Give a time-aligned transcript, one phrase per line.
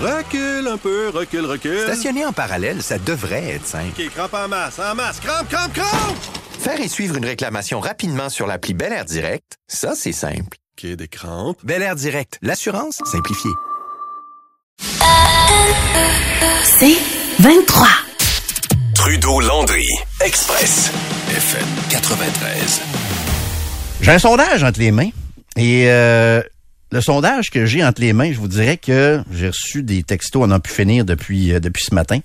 [0.00, 1.80] Recule un peu, recule, recule.
[1.80, 4.00] Stationner en parallèle, ça devrait être simple.
[4.00, 6.16] OK, crampe en masse, en masse, crampe, crampe, crampe!
[6.60, 10.56] Faire et suivre une réclamation rapidement sur l'appli Bel Air Direct, ça, c'est simple.
[10.78, 11.58] OK, des crampes.
[11.64, 13.50] Bel Air Direct, l'assurance simplifiée.
[16.64, 16.96] C'est
[17.40, 17.88] 23.
[18.94, 19.86] Trudeau-Landry,
[20.24, 20.92] Express,
[21.30, 22.80] FM 93.
[24.00, 25.10] J'ai un sondage entre les mains.
[25.56, 26.40] Et euh,
[26.90, 30.42] le sondage que j'ai entre les mains, je vous dirais que j'ai reçu des textos,
[30.44, 32.20] on a pu finir depuis, euh, depuis ce matin.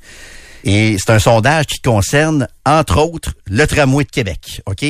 [0.64, 4.62] Et c'est un sondage qui concerne, entre autres, le tramway de Québec.
[4.66, 4.84] OK?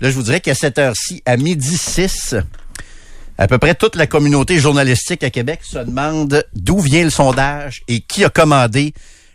[0.00, 2.34] Là, je vous dirais qu'à cette heure-ci, à midi 6,
[3.38, 7.82] à peu près toute la communauté journalistique à Québec se demande d'où vient le sondage
[7.88, 8.92] et qui a commandé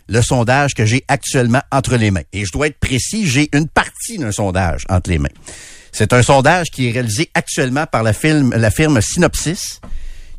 [0.07, 2.23] le sondage que j'ai actuellement entre les mains.
[2.33, 5.29] Et je dois être précis, j'ai une partie d'un sondage entre les mains.
[5.91, 9.81] C'est un sondage qui est réalisé actuellement par la, firme, la firme Synopsis,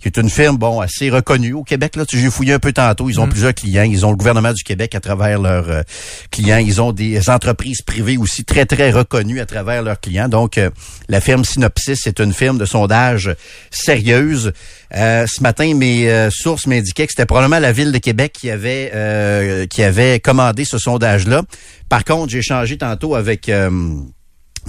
[0.02, 1.94] qui est une firme bon assez reconnue au Québec.
[1.94, 3.08] Là, j'ai fouillé un peu tantôt.
[3.08, 3.84] Ils ont plusieurs clients.
[3.84, 5.82] Ils ont le gouvernement du Québec à travers leurs euh,
[6.32, 6.56] clients.
[6.56, 10.28] Ils ont des entreprises privées aussi très très reconnues à travers leurs clients.
[10.28, 10.70] Donc, euh,
[11.08, 13.32] la firme Synopsis c'est une firme de sondage
[13.70, 14.52] sérieuse.
[14.96, 19.68] Euh, ce matin, mes sources m'indiquaient que c'était probablement la ville de Québec qui avait
[19.68, 21.42] qui avait commandé ce sondage-là.
[21.88, 23.50] Par contre, j'ai échangé tantôt avec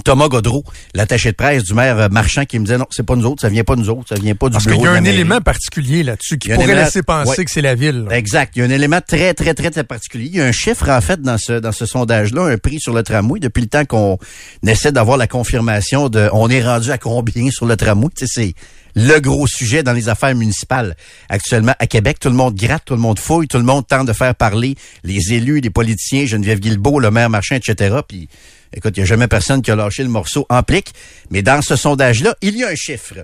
[0.02, 0.64] Thomas Godreau,
[0.94, 3.48] l'attaché de presse du maire Marchand, qui me disait non, c'est pas nous autres, ça
[3.48, 5.04] vient pas de nous autres, ça vient pas du Parce bureau qu'il y a un
[5.04, 7.44] élément particulier là-dessus qui pourrait laisser penser ouais.
[7.44, 8.04] que c'est la ville.
[8.08, 8.16] là.
[8.16, 8.52] Exact.
[8.56, 10.26] Il y a un élément très, très, très, très particulier.
[10.26, 12.92] Il y a un chiffre, en fait, dans ce, dans ce sondage-là, un prix sur
[12.92, 13.40] le tramway.
[13.40, 14.18] Depuis le temps qu'on
[14.66, 18.08] essaie d'avoir la confirmation de on est rendu à combien sur le tramway.
[18.16, 18.54] Tu sais, c'est
[18.96, 20.96] le gros sujet dans les affaires municipales
[21.28, 22.18] actuellement à Québec.
[22.20, 24.76] Tout le monde gratte, tout le monde fouille, tout le monde tente de faire parler
[25.02, 27.96] les élus, les politiciens, Geneviève Guilbeault, le maire Marchand, etc.
[28.06, 28.28] Puis,
[28.74, 30.92] écoute, il n'y a jamais personne qui a lâché le morceau en plique.
[31.30, 33.14] Mais dans ce sondage-là, il y a un chiffre.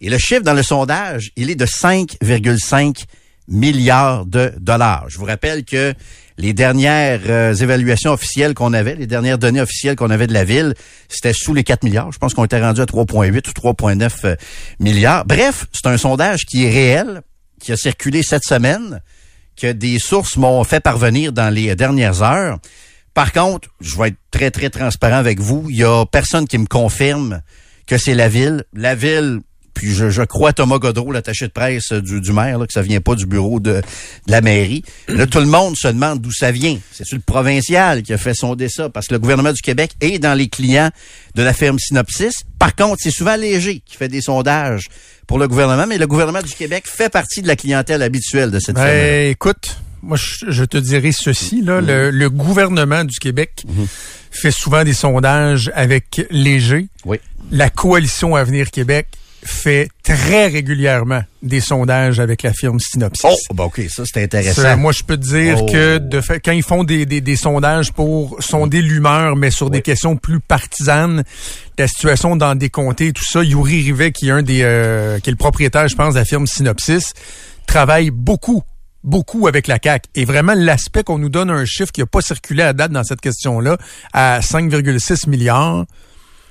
[0.00, 3.04] Et le chiffre dans le sondage, il est de 5,5
[3.48, 5.06] milliards de dollars.
[5.08, 5.94] Je vous rappelle que
[6.36, 10.44] les dernières euh, évaluations officielles qu'on avait, les dernières données officielles qu'on avait de la
[10.44, 10.74] ville,
[11.08, 12.10] c'était sous les 4 milliards.
[12.10, 14.36] Je pense qu'on était rendu à 3,8 ou 3,9 euh,
[14.80, 15.24] milliards.
[15.26, 17.22] Bref, c'est un sondage qui est réel,
[17.60, 19.00] qui a circulé cette semaine,
[19.56, 22.58] que des sources m'ont fait parvenir dans les dernières heures.
[23.14, 25.66] Par contre, je vais être très, très transparent avec vous.
[25.70, 27.42] Il y a personne qui me confirme
[27.86, 28.64] que c'est la ville.
[28.74, 29.40] La ville,
[29.72, 32.82] puis je, je crois Thomas Godreau, l'attaché de presse du, du maire, là, que ça
[32.82, 33.82] vient pas du bureau de, de
[34.32, 34.84] la mairie.
[35.08, 36.78] Là, tout le monde se demande d'où ça vient.
[36.90, 38.88] C'est-tu le provincial qui a fait sonder ça?
[38.88, 40.90] Parce que le gouvernement du Québec est dans les clients
[41.36, 42.42] de la ferme Synopsis.
[42.58, 44.88] Par contre, c'est souvent Léger qui fait des sondages
[45.26, 48.58] pour le gouvernement, mais le gouvernement du Québec fait partie de la clientèle habituelle de
[48.58, 48.88] cette ferme.
[48.88, 53.64] Ben, écoute, moi, je, je te dirais ceci, là, le, le gouvernement du Québec
[54.30, 56.86] fait souvent des sondages avec Léger.
[57.04, 57.18] Oui.
[57.50, 59.06] La coalition Avenir Québec
[59.46, 63.24] fait très régulièrement des sondages avec la firme Synopsis.
[63.50, 64.62] Oh, ben OK, ça c'est intéressant.
[64.62, 65.66] Ça, moi, je peux te dire Oh.
[65.70, 69.68] que de fait, quand ils font des, des, des sondages pour sonder l'humeur, mais sur
[69.68, 71.24] des questions plus partisanes,
[71.76, 75.28] la situation dans des comtés, tout ça, Yuri Rivet, qui est un des, euh, qui
[75.28, 77.12] est le propriétaire, je pense, de la firme Synopsis,
[77.66, 78.62] travaille beaucoup,
[79.04, 80.06] beaucoup avec la CAC.
[80.14, 83.04] Et vraiment, l'aspect qu'on nous donne un chiffre qui n'a pas circulé à date dans
[83.04, 83.76] cette question-là,
[84.12, 85.84] à 5,6 milliards.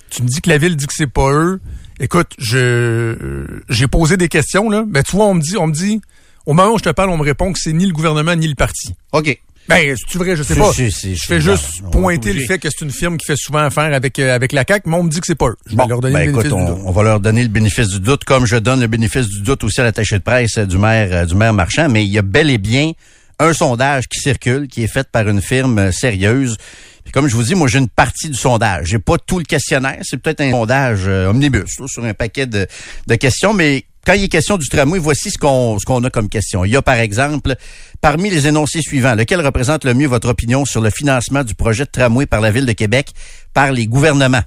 [0.09, 1.59] Tu me dis que la ville dit que c'est pas eux.
[2.00, 5.74] Écoute, je j'ai posé des questions là, mais tu vois, on me dit, on me
[5.74, 6.02] dit,
[6.46, 8.47] au moment où je te parle, on me répond que c'est ni le gouvernement ni
[8.47, 8.94] le parti.
[9.12, 9.40] OK.
[9.69, 10.72] Ben, c'est vrai, je sais pas.
[10.75, 14.19] Je fais juste pointer le fait que c'est une firme qui fait souvent affaire avec
[14.19, 15.56] euh, avec la CAC, mais on me dit que c'est pas eux.
[15.66, 16.84] Je vais Bon, leur donner ben le écoute, bénéfice du on, doute.
[16.85, 19.63] on va leur donner le bénéfice du doute, comme je donne le bénéfice du doute
[19.63, 21.88] aussi à l'attaché de presse euh, du maire euh, du maire Marchand.
[21.90, 22.91] Mais il y a bel et bien
[23.40, 26.57] un sondage qui circule, qui est fait par une firme sérieuse.
[27.03, 28.88] Puis comme je vous dis, moi j'ai une partie du sondage.
[28.88, 30.00] J'ai pas tout le questionnaire.
[30.03, 32.68] C'est peut-être un sondage euh, omnibus là, sur un paquet de,
[33.07, 36.09] de questions, mais quand il est question du tramway, voici ce qu'on ce qu'on a
[36.09, 36.66] comme question.
[36.66, 37.56] Il y a par exemple,
[38.02, 41.86] parmi les énoncés suivants, lequel représente le mieux votre opinion sur le financement du projet
[41.86, 43.12] de tramway par la ville de Québec
[43.53, 44.44] par les gouvernements?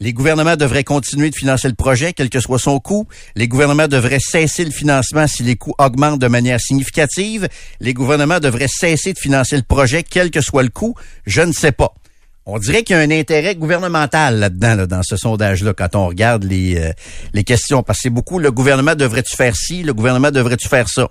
[0.00, 3.06] Les gouvernements devraient continuer de financer le projet, quel que soit son coût.
[3.36, 7.48] Les gouvernements devraient cesser le financement si les coûts augmentent de manière significative.
[7.80, 10.94] Les gouvernements devraient cesser de financer le projet, quel que soit le coût.
[11.26, 11.94] Je ne sais pas.
[12.46, 16.08] On dirait qu'il y a un intérêt gouvernemental là-dedans, là, dans ce sondage-là, quand on
[16.08, 16.92] regarde les, euh,
[17.32, 17.82] les questions.
[17.82, 21.08] Parce que c'est beaucoup, le gouvernement devrait-tu faire ci, le gouvernement devrait-tu faire ça?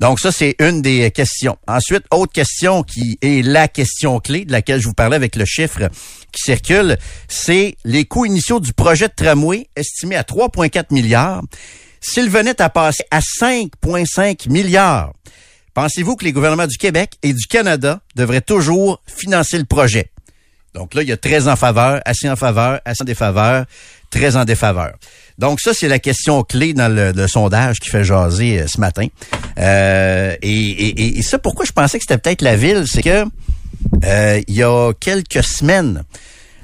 [0.00, 1.58] Donc ça, c'est une des questions.
[1.68, 5.44] Ensuite, autre question qui est la question clé de laquelle je vous parlais avec le
[5.44, 5.90] chiffre
[6.32, 6.96] qui circule,
[7.28, 11.42] c'est les coûts initiaux du projet de tramway estimé à 3,4 milliards.
[12.00, 15.12] S'il venait à passer à 5,5 milliards,
[15.74, 20.10] pensez-vous que les gouvernements du Québec et du Canada devraient toujours financer le projet?
[20.74, 23.64] Donc là, il y a très en faveur, assez en faveur, assez en défaveur.
[24.10, 24.92] très en défaveur.
[25.38, 28.80] Donc ça, c'est la question clé dans le, le sondage qui fait jaser euh, ce
[28.80, 29.06] matin.
[29.58, 33.24] Euh, et, et- et ça, pourquoi je pensais que c'était peut-être la ville, c'est que
[34.04, 36.02] euh, il y a quelques semaines,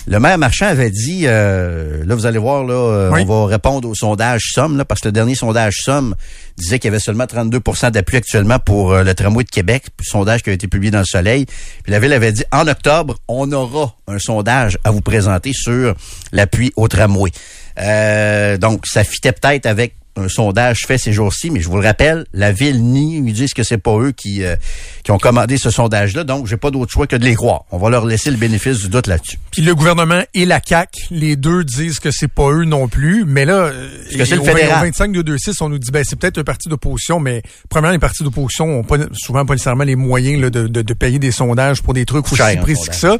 [0.08, 3.24] le maire Marchand avait dit, euh, là vous allez voir, là, euh, Oui.
[3.26, 6.14] on va répondre au sondage Somme, là, parce que le dernier sondage Somme
[6.56, 10.42] disait qu'il y avait seulement 32% d'appui actuellement pour euh, le tramway de Québec, sondage
[10.42, 11.46] qui a été publié dans le Soleil.
[11.82, 15.94] Puis la ville avait dit, en octobre, on aura un sondage à vous présenter sur
[16.32, 17.30] l'appui au tramway.
[17.78, 21.86] Euh, donc, ça fitait peut-être avec un sondage fait ces jours-ci, mais je vous le
[21.86, 24.56] rappelle, la ville nie, ils disent que c'est pas eux qui, euh,
[25.02, 27.64] qui ont commandé ce sondage-là, donc j'ai pas d'autre choix que de les croire.
[27.70, 29.38] On va leur laisser le bénéfice du doute là-dessus.
[29.50, 33.24] Puis le gouvernement et la CAC, les deux disent que c'est pas eux non plus,
[33.26, 33.70] mais là,
[34.16, 34.82] que c'est le fédéral.
[34.82, 37.98] au 25 226, on nous dit ben c'est peut-être un parti d'opposition, mais premièrement les
[37.98, 41.32] partis d'opposition ont pas souvent pas nécessairement les moyens là, de, de, de payer des
[41.32, 43.18] sondages pour des trucs aussi précis que ça.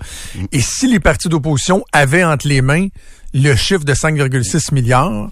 [0.53, 2.89] Et si les partis d'opposition avaient entre les mains
[3.35, 5.31] le chiffre de 5,6 milliards,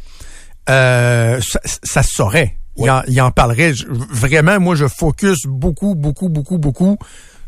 [0.70, 2.56] euh, ça, ça se saurait.
[2.76, 3.74] Il, en, il en parlerait.
[3.74, 6.98] Je- vraiment, moi, je focus beaucoup, beaucoup, beaucoup, beaucoup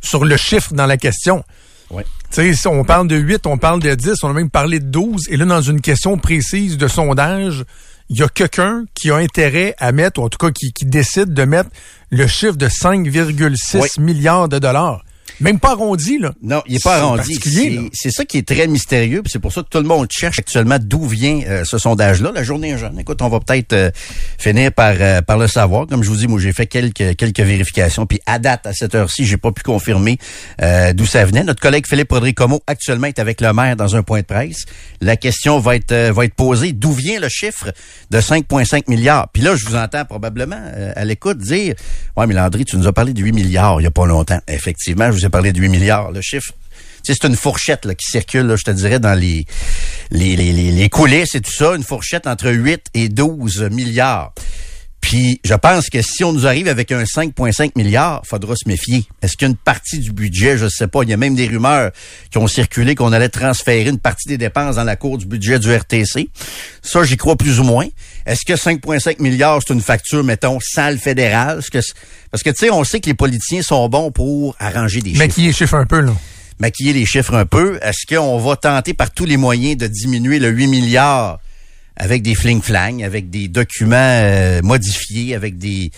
[0.00, 1.42] sur le chiffre dans la question.
[1.90, 2.04] Ouais.
[2.30, 4.78] Tu sais, si on parle de 8, on parle de 10, on a même parlé
[4.80, 5.28] de 12.
[5.30, 7.64] Et là, dans une question précise de sondage,
[8.08, 10.84] il y a quelqu'un qui a intérêt à mettre, ou en tout cas qui, qui
[10.84, 11.70] décide de mettre
[12.10, 13.88] le chiffre de 5,6 Oui.
[13.98, 15.02] milliards de dollars.
[15.40, 16.32] Même pas arrondi, là.
[16.42, 17.38] Non, il est pas arrondi.
[17.92, 19.22] C'est- ça qui est très mystérieux.
[19.26, 22.32] C'est pour ça que tout le monde cherche actuellement d'où vient euh, ce sondage-là.
[22.32, 22.98] La journée est jeune.
[22.98, 23.90] Écoute, on va peut-être euh,
[24.38, 25.86] finir par euh, par le savoir.
[25.86, 28.06] Comme je vous dis, moi j'ai fait quelques quelques vérifications.
[28.06, 30.18] Puis à date, à cette heure-ci, j'ai pas pu confirmer
[30.62, 31.44] euh, d'où ça venait.
[31.44, 34.64] Notre collègue Philippe Rodrigo actuellement est avec le maire dans un point de presse.
[35.00, 36.72] La question va être euh, va être posée.
[36.72, 37.72] D'où vient le chiffre
[38.10, 39.28] de 5,5 milliards?
[39.32, 41.74] Puis là, je vous entends probablement euh, à l'écoute dire,
[42.16, 44.40] ouais, mais Landry, tu nous as parlé de 8 milliards il y a pas longtemps.
[44.48, 46.10] Effectivement, je vous ai parlé de 8 milliards.
[46.10, 46.52] Le chiffre
[47.14, 49.46] c'est une fourchette qui circule, je te dirais, dans les,
[50.10, 54.32] les, les, coulisses et tout ça, une fourchette entre 8 et 12 milliards.
[55.00, 59.06] Puis, je pense que si on nous arrive avec un 5,5 milliards, faudra se méfier.
[59.22, 61.92] Est-ce qu'une partie du budget, je sais pas, il y a même des rumeurs
[62.32, 65.60] qui ont circulé qu'on allait transférer une partie des dépenses dans la cour du budget
[65.60, 66.28] du RTC.
[66.82, 67.86] Ça, j'y crois plus ou moins.
[68.26, 71.60] Est-ce que 5,5 milliards, c'est une facture, mettons, salle fédérale?
[71.60, 71.94] Est-ce que c'est-
[72.30, 75.26] Parce que, tu sais, on sait que les politiciens sont bons pour arranger des Mais
[75.26, 76.12] chiffres qui est chiffre un peu, là.
[76.58, 77.78] maquiller les chiffres un peu.
[77.82, 81.38] Est-ce qu'on va tenter par tous les moyens de diminuer le 8 milliards
[81.96, 85.90] avec des fling-flang, avec des documents euh, modifiés, avec des...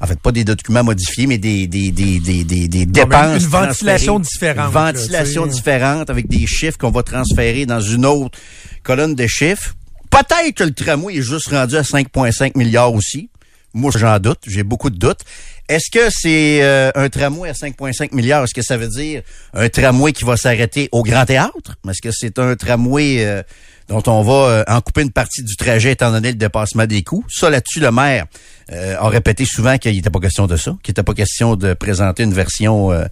[0.00, 4.18] En fait, pas des documents modifiés, mais des, des, des, des, des, dépenses une ventilation
[4.18, 8.36] différente, Une ventilation différente avec des chiffres qu'on va transférer dans une autre
[8.82, 9.74] colonne de chiffres?
[10.14, 13.30] Peut-être que le tramway est juste rendu à 5,5 milliards aussi.
[13.72, 14.38] Moi, j'en doute.
[14.46, 15.20] J'ai beaucoup de doutes.
[15.68, 18.44] Est-ce que c'est euh, un tramway à 5,5 milliards?
[18.44, 19.22] Est-ce que ça veut dire
[19.54, 21.76] un tramway qui va s'arrêter au Grand Théâtre?
[21.88, 23.42] Est-ce que c'est un tramway euh,
[23.88, 27.02] dont on va euh, en couper une partie du trajet étant donné le dépassement des
[27.02, 27.24] coûts?
[27.28, 28.26] Ça, là-dessus, le maire
[28.70, 31.74] euh, a répété souvent qu'il n'était pas question de ça, qu'il n'était pas question de
[31.74, 33.06] présenter une version euh,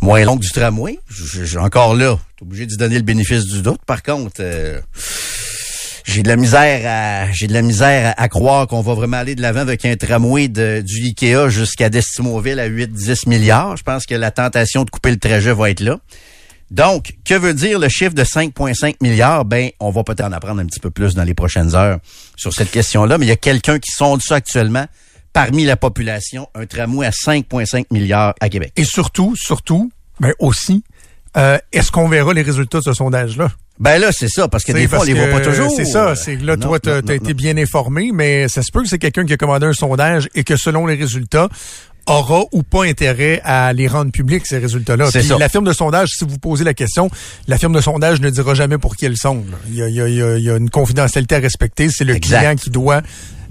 [0.00, 1.00] moins longue du tramway.
[1.10, 3.80] J- j- encore là, t'es obligé d'y donner le bénéfice du doute.
[3.84, 4.40] Par contre...
[6.06, 9.18] j'ai de la misère à j'ai de la misère à, à croire qu'on va vraiment
[9.18, 13.76] aller de l'avant avec un tramway de, du Ikea jusqu'à Destimoville à 8-10 milliards.
[13.76, 15.98] Je pense que la tentation de couper le trajet va être là.
[16.70, 19.44] Donc, que veut dire le chiffre de 5,5 milliards?
[19.44, 21.98] Ben, on va peut-être en apprendre un petit peu plus dans les prochaines heures
[22.36, 24.86] sur cette question-là, mais il y a quelqu'un qui sonde ça actuellement
[25.32, 28.72] parmi la population, un tramway à 5,5 milliards à Québec.
[28.76, 30.82] Et surtout, surtout, ben aussi,
[31.36, 33.50] euh, est-ce qu'on verra les résultats de ce sondage-là?
[33.78, 35.70] Ben là, c'est ça, parce que des fois, on les voit pas toujours.
[35.76, 38.82] C'est ça, c'est là, Non, toi, t'as non, été bien informé, mais ça se peut
[38.82, 41.48] que c'est quelqu'un qui a commandé un sondage et que selon les résultats,
[42.08, 45.08] aura ou pas intérêt à les rendre publics, ces résultats-là.
[45.12, 45.36] Puis ça.
[45.38, 47.10] la firme de sondage, si vous posez la question,
[47.48, 49.44] la firme de sondage ne dira jamais pour qui elle sonde.
[49.50, 49.56] là.
[49.68, 51.40] Il y a, il y a- il y a- il y a une confidentialité à
[51.40, 51.88] respecter.
[51.90, 52.38] C'est le Exact.
[52.38, 53.02] client qui doit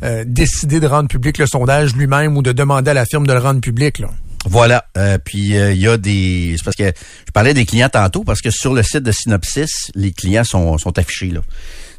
[0.03, 3.34] euh, décider de rendre public le sondage lui-même ou de demander à la firme de
[3.34, 4.00] le rendre public.
[4.00, 4.10] Là.
[4.46, 4.86] Voilà.
[4.98, 6.56] Euh, puis euh, il y a des.
[6.58, 9.92] C'est parce que je parlais des clients tantôt parce que sur le site de Synopsis,
[9.96, 11.42] les clients sont, sont affichés là.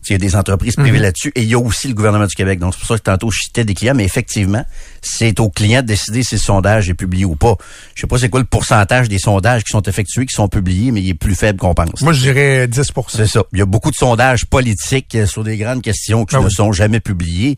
[0.09, 2.35] Il y a des entreprises privées là-dessus et il y a aussi le gouvernement du
[2.35, 2.59] Québec.
[2.59, 4.65] Donc c'est pour ça que tantôt je citais des clients, mais effectivement,
[5.03, 7.57] c'est aux clients de décider si le sondage est publié ou pas.
[7.95, 10.91] Je sais pas c'est quoi le pourcentage des sondages qui sont effectués, qui sont publiés,
[10.93, 12.03] mais il est plus faible qu'on pense.
[12.03, 13.43] Moi, je dirais 10 C'est ça.
[13.53, 16.49] Il y a beaucoup de sondages politiques euh, sur des grandes questions qui Ah ne
[16.49, 17.57] sont jamais publiés.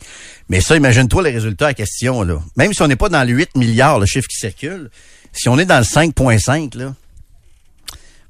[0.49, 2.41] Mais ça, imagine-toi les résultats à question, là.
[2.57, 4.91] Même si on n'est pas dans le 8 milliards, le chiffre qui circule,
[5.33, 6.95] si on est dans le 5.5, là,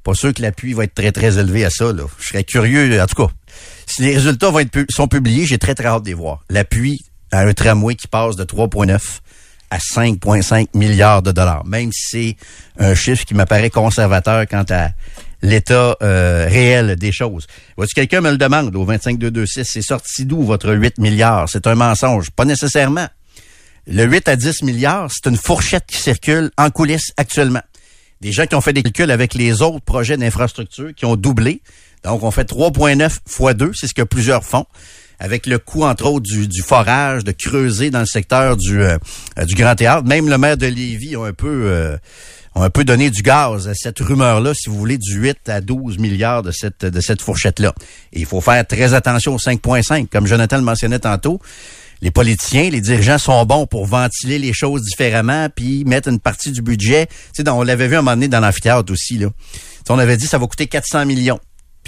[0.04, 2.04] pas sûr que l'appui va être très, très élevé à ça, là.
[2.18, 3.32] Je serais curieux, en tout cas.
[3.88, 6.44] Si les résultats vont être sont publiés, j'ai très, très hâte de les voir.
[6.50, 9.00] L'appui à un tramway qui passe de 3.9
[9.70, 11.64] à 5,5 milliards de dollars.
[11.64, 12.36] Même si
[12.78, 14.90] c'est un chiffre qui m'apparaît conservateur quant à
[15.40, 17.46] l'état euh, réel des choses.
[17.78, 21.48] Voici quelqu'un me le demande au 25226, c'est sorti d'où votre 8 milliards?
[21.48, 22.30] C'est un mensonge.
[22.30, 23.08] Pas nécessairement.
[23.86, 27.62] Le 8 à 10 milliards, c'est une fourchette qui circule en coulisses actuellement.
[28.20, 31.62] Des gens qui ont fait des calculs avec les autres projets d'infrastructure qui ont doublé.
[32.04, 34.66] Donc, on fait 3,9 fois 2, c'est ce que plusieurs font
[35.20, 38.98] avec le coût, entre autres, du, forage, de creuser dans le secteur du, euh,
[39.44, 40.06] du Grand Théâtre.
[40.06, 41.64] Même le maire de Lévis a un peu...
[41.66, 41.96] Euh,
[42.54, 45.98] un peu donné du gaz à cette rumeur-là, si vous voulez, du 8 à 12
[45.98, 47.72] milliards de cette, de cette fourchette-là.
[48.12, 50.08] Et il faut faire très attention au 5.5.
[50.08, 51.40] Comme Jonathan le mentionnait tantôt,
[52.00, 56.50] les politiciens, les dirigeants sont bons pour ventiler les choses différemment, puis mettre une partie
[56.50, 57.06] du budget.
[57.34, 59.18] Tu sais, on l'avait vu un moment donné dans l'amphithéâtre aussi.
[59.18, 59.28] Là.
[59.88, 61.38] on avait dit ça va coûter 400 millions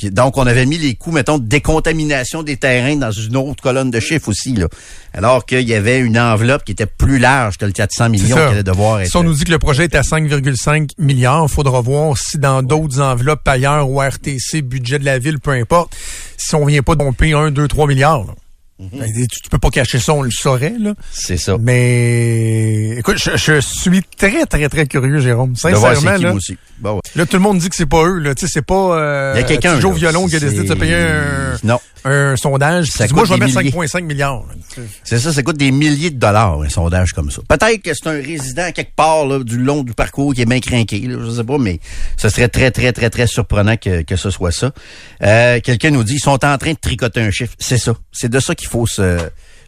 [0.04, 3.90] donc, on avait mis les coûts, mettons, de décontamination des terrains dans une autre colonne
[3.90, 4.66] de chiffres aussi, là.
[5.12, 8.42] Alors qu'il y avait une enveloppe qui était plus large que le 400 millions qui
[8.42, 9.10] allait devoir être.
[9.10, 12.38] Si on nous dit que le projet est à 5,5 milliards, il faudra voir si
[12.38, 15.96] dans d'autres enveloppes ailleurs ou RTC, budget de la ville, peu importe,
[16.36, 18.24] si on vient pas de pomper 1, 2, 3 milliards.
[18.24, 18.34] Là.
[18.80, 18.98] Mhm.
[18.98, 20.94] Ben, tu, peux pas cacher ça, on le saurait, là.
[21.12, 21.56] C'est ça.
[21.60, 25.54] Mais écoute, je, suis très, très, très curieux, Jérôme.
[25.54, 26.32] Sincèrement, là.
[26.32, 26.56] Aussi.
[26.80, 28.34] Bah là, tout le monde dit que c'est pas eux, là.
[28.34, 29.78] Tu sais, c'est pas euh, Il y a quelqu'un.
[29.78, 31.78] Joe Violon qui a décidé de se payer un, non.
[32.04, 32.86] un sondage.
[32.86, 34.44] Ça moi, je vais mettre 5,5 milliards.
[35.04, 37.42] C'est ça, ça coûte des milliers de dollars, un sondage comme ça.
[37.46, 40.60] Peut-être que c'est un résident quelque part là, du long du parcours qui est bien
[40.60, 41.80] craqué, je sais pas, mais
[42.16, 44.70] ce serait très, très, très, très surprenant que, que ce soit ça.
[45.22, 47.52] Euh, Quelqu'un nous dit, ils sont en train de tricoter un chiffre.
[47.58, 47.94] C'est ça.
[48.12, 49.18] C'est de ça qu'il faut se,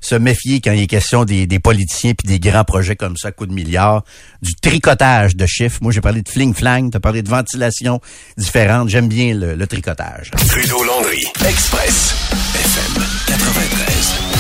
[0.01, 3.33] se méfier quand il est question des, des politiciens puis des grands projets comme ça,
[3.33, 4.05] coup de milliards,
[4.43, 5.79] du tricotage de chiffres.
[5.83, 8.01] Moi, j'ai parlé de fling-flang, tu as parlé de ventilation
[8.37, 8.89] différente.
[8.89, 10.31] J'aime bien le, le tricotage.
[10.49, 12.15] Trudeau Landry, Express,
[12.55, 14.33] FM 93.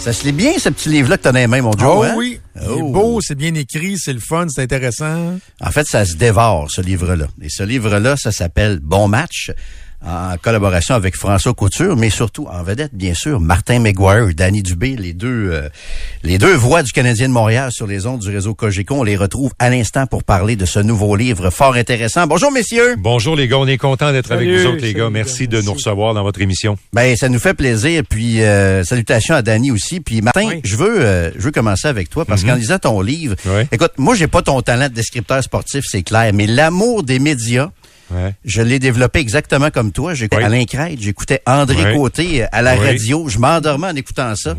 [0.00, 1.98] Ça se lit bien, ce petit livre-là que tu as mains, mon Joe.
[1.98, 2.14] Oh hein?
[2.16, 2.40] oui.
[2.56, 2.90] C'est oh.
[2.90, 5.38] beau, c'est bien écrit, c'est le fun, c'est intéressant.
[5.60, 7.26] En fait, ça se dévore, ce livre-là.
[7.42, 9.50] Et ce livre-là, ça s'appelle Bon match
[10.04, 14.96] en collaboration avec François Couture, mais surtout en vedette, bien sûr, Martin McGuire, Danny Dubé,
[14.96, 15.68] les deux, euh,
[16.22, 18.94] les deux voix du Canadien de Montréal sur les ondes du réseau Cogeco.
[18.94, 22.26] On les retrouve à l'instant pour parler de ce nouveau livre fort intéressant.
[22.26, 22.96] Bonjour, messieurs.
[22.98, 23.58] Bonjour, les gars.
[23.58, 25.10] On est content d'être avec vous autres, les gars.
[25.10, 26.78] Merci de nous recevoir dans votre émission.
[26.92, 28.02] Ben, ça nous fait plaisir.
[28.08, 30.00] Puis, euh, salutations à Danny aussi.
[30.00, 32.60] Puis, Martin, je veux, euh, je veux commencer avec toi parce qu'en mhm.
[32.60, 33.36] lisant ton livre,
[33.70, 37.70] écoute, moi, j'ai pas ton talent de descripteur sportif, c'est clair, mais l'amour des médias,
[38.44, 40.14] je l'ai développé exactement comme toi.
[40.14, 43.28] J'écoutais Alain Crête, j'écoutais André Côté à la radio.
[43.28, 44.54] Je m'endormais en écoutant ça.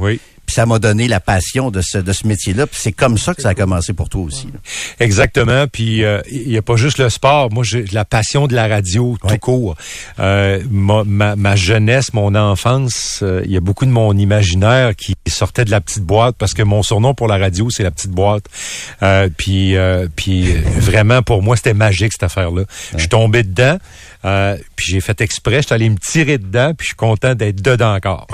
[0.51, 2.67] Ça m'a donné la passion de ce, de ce métier-là.
[2.67, 4.47] Puis c'est comme ça que ça a commencé pour toi aussi.
[4.99, 5.67] Exactement.
[5.67, 7.51] Puis euh, il n'y a pas juste le sport.
[7.51, 9.75] Moi, j'ai la passion de la radio tout court.
[10.19, 15.15] Euh, ma, ma, jeunesse, mon enfance, euh, il y a beaucoup de mon imaginaire qui
[15.27, 18.11] sortait de la petite boîte parce que mon surnom pour la radio, c'est la petite
[18.11, 18.45] boîte.
[19.37, 19.75] puis,
[20.15, 22.63] puis vraiment, pour moi, c'était magique cette affaire-là.
[22.93, 23.77] Je suis tombé dedans.
[24.23, 27.33] Euh, puis j'ai fait exprès, je suis allé me tirer dedans, puis je suis content
[27.33, 28.27] d'être dedans encore.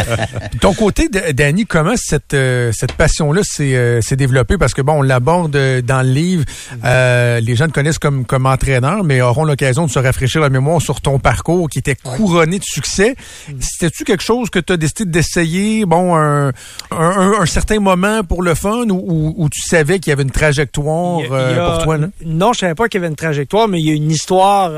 [0.60, 4.58] ton côté, Danny, comment cette, euh, cette passion-là euh, s'est développée?
[4.58, 6.44] Parce que bon, on l'aborde dans le livre.
[6.82, 10.80] les gens te connaissent comme, comme entraîneur, mais auront l'occasion de se rafraîchir la mémoire
[10.80, 13.14] sur ton parcours qui était couronné de succès.
[13.60, 16.52] C'était-tu quelque chose que tu as décidé d'essayer, bon, un,
[16.90, 21.20] un, certain moment pour le fun ou, ou, tu savais qu'il y avait une trajectoire
[21.20, 21.98] pour toi?
[21.98, 22.08] Là?
[22.24, 24.70] Non, je savais pas qu'il y avait une trajectoire, mais il y a une histoire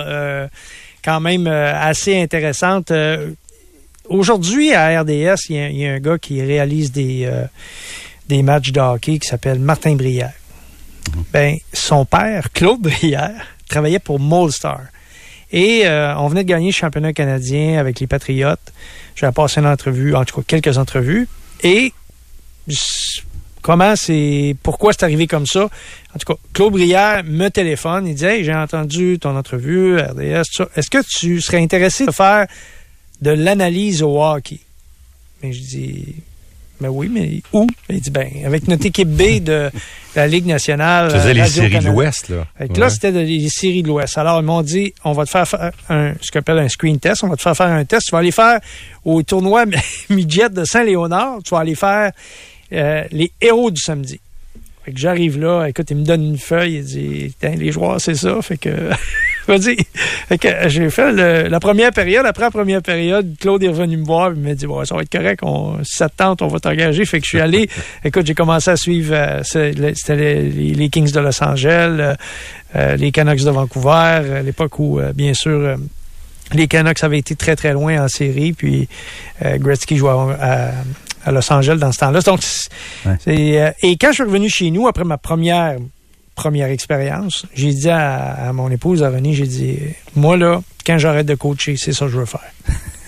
[1.04, 2.90] quand même euh, assez intéressante.
[4.12, 7.44] Euh, aujourd'hui, à RDS, il y, a un gars qui réalise des, euh,
[8.28, 10.32] des matchs de hockey qui s'appelle Martin Brière.
[11.14, 11.24] Mhm.
[11.32, 14.80] Ben, son père, Claude Brière, travaillait pour Molstar.
[15.54, 18.72] Et on venait de gagner le championnat canadien avec les Patriotes.
[19.14, 21.28] J'avais passé une entrevue, en tout cas quelques entrevues.
[21.62, 21.92] Et
[23.62, 25.64] comment c'est, pourquoi c'est arrivé comme ça?
[26.14, 30.42] En tout cas, Claude Brière me téléphone, il dit, hey, j'ai entendu ton entrevue, RDS,
[30.44, 30.68] tout ça.
[30.76, 32.46] Est-ce que tu serais intéressé de faire
[33.22, 34.60] de l'analyse au hockey?
[35.42, 36.14] Mais je dis,
[36.82, 37.66] mais oui, mais où?
[37.88, 39.70] Il dit, ben, avec notre équipe B de
[40.16, 41.12] la Ligue nationale.
[41.12, 42.46] Tu faisais les séries de l'Ouest, là.
[42.76, 44.18] là, c'était les séries de l'Ouest.
[44.18, 46.98] Alors, ils m'ont dit, on va te faire faire un, ce qu'on appelle un screen
[46.98, 47.22] test.
[47.22, 48.06] On va te faire faire un test.
[48.06, 48.60] Tu vas aller faire
[49.04, 49.64] au tournoi
[50.10, 51.38] midget de Saint-Léonard.
[51.44, 52.10] Tu vas aller faire
[52.72, 54.20] euh, les héros du samedi.
[54.84, 58.16] Fait que j'arrive là, écoute, il me donne une feuille, il dit les joueurs, c'est
[58.16, 58.42] ça.
[58.42, 58.90] Fait que
[59.46, 59.76] vas-y.
[60.28, 62.26] Fait que j'ai fait la première période.
[62.26, 65.02] Après la première période, Claude est revenu me voir, il m'a dit bon, ça va
[65.02, 67.04] être correct, on, si ça te tente, on va t'engager.
[67.04, 67.68] Fait que je suis allé.
[68.04, 72.16] écoute, j'ai commencé à suivre euh, c'était les, Kings de Los Angeles,
[72.74, 73.88] euh, les Canucks de Vancouver,
[74.38, 75.76] à l'époque où, bien sûr,
[76.54, 78.88] les Canucks avaient été très très loin en série, puis
[79.42, 80.70] Gretzky jouait à, à
[81.30, 82.20] Los Angeles dans ce temps-là.
[82.20, 82.40] Donc,
[83.06, 85.76] euh, et quand je suis revenu chez nous après ma première
[86.34, 87.46] première expérience.
[87.54, 89.78] J'ai dit à, à mon épouse, à René, j'ai dit,
[90.16, 92.40] moi là, quand j'arrête de coacher, c'est ça que je veux faire.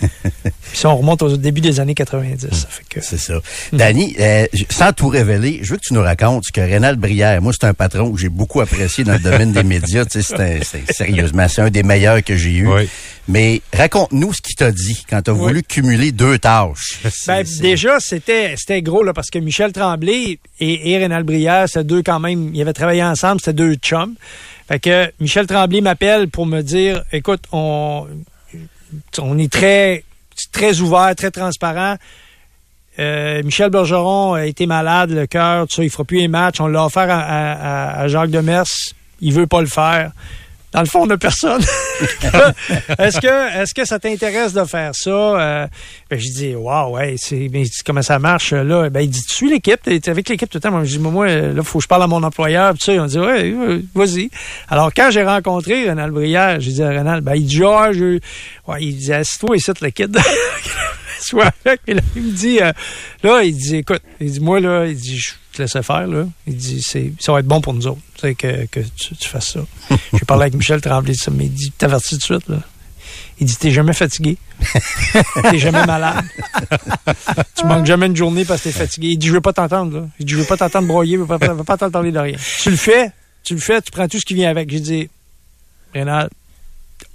[0.04, 2.48] Puis ça, on remonte au début des années 90.
[2.50, 3.00] Ça fait que...
[3.00, 3.34] C'est ça.
[3.72, 7.40] Danny, euh, sans tout révéler, je veux que tu nous racontes ce que Rénal Brière,
[7.40, 10.04] moi, c'est un patron que j'ai beaucoup apprécié dans le domaine des médias.
[10.04, 12.66] Tu sais, c'est un- c'est- sérieusement, c'est un des meilleurs que j'ai eu.
[12.68, 12.88] Oui.
[13.28, 16.98] Mais raconte-nous ce qu'il t'a dit quand tu as voulu cumuler deux tâches.
[17.04, 21.22] Ben, C'est- c'est- déjà, c'était c'était gros là, parce que Michel Tremblay et, et Rénal
[21.22, 24.14] Brière, c'était deux quand même, ils avaient travaillé ensemble, c'était deux chums.
[24.68, 28.06] Fait que Michel Tremblay m'appelle pour me dire écoute, on,
[29.20, 30.04] on est très,
[30.52, 31.96] très ouvert, très transparent.
[32.98, 36.60] Euh, Michel Bergeron a été malade, le cœur, tout ça, il fera plus les matchs.
[36.60, 38.64] On l'a offert à, à- à Jacques Demers.
[39.20, 40.12] Il veut pas le faire.
[40.74, 41.62] Dans le fond, on n'a personne.
[42.98, 45.10] est-ce que, est-ce que ça t'intéresse de faire ça?
[45.10, 45.66] Euh,
[46.10, 48.90] ben, j'ai dit, waouh, ouais, c'est, mais comment ça marche, là?
[48.90, 50.72] Ben, il dit, tu suis l'équipe, t'es avec l'équipe tout le temps.
[50.72, 52.92] Moi, je dis, moi, là, faut que je parle à mon employeur, tout ça.
[52.92, 54.30] Ils ont dit, ouais, euh, vas-y.
[54.68, 58.18] Alors, quand j'ai rencontré Renal Brière, j'ai dit à Renal, ben, il dit, ah, je,
[58.66, 60.18] ouais, il dit, assis-toi ici, le kid.
[61.20, 61.82] Soit avec.
[61.86, 62.72] Et là, il me dit, euh,
[63.22, 66.26] là, il dit, écoute, il dit, moi, là, il dit, je te laisse faire, là.
[66.46, 69.14] Il dit, c'est, ça va être bon pour nous autres, tu sais, que, que tu,
[69.14, 69.60] tu fasses ça.
[70.12, 72.58] J'ai parlé avec Michel Tremblay de ça, mais il dit, t'avertis tout de suite, là.
[73.40, 74.36] Il dit, t'es jamais fatigué.
[75.50, 76.24] t'es jamais malade.
[77.56, 79.08] tu manques jamais une journée parce que t'es fatigué.
[79.08, 80.06] Il dit, je veux pas t'entendre, là.
[80.20, 82.36] Il dit, je veux pas t'entendre broyer, je veux pas, pas t'entendre parler de rien.
[82.60, 83.10] Tu le fais,
[83.42, 84.70] tu le fais, tu prends tout ce qui vient avec.
[84.70, 85.10] J'ai dit,
[85.92, 86.28] Rénal,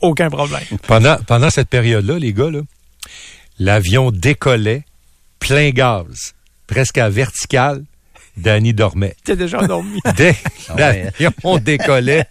[0.02, 0.64] aucun problème.
[0.88, 2.62] Pendant, pendant cette période-là, les gars, là,
[3.60, 4.84] l'avion décollait
[5.40, 6.34] plein gaz,
[6.68, 7.84] presque à verticale.
[8.40, 9.16] Danny dormait.
[9.24, 10.00] T'es déjà endormi.
[10.16, 10.36] Dès
[10.78, 12.26] l'avion décollait,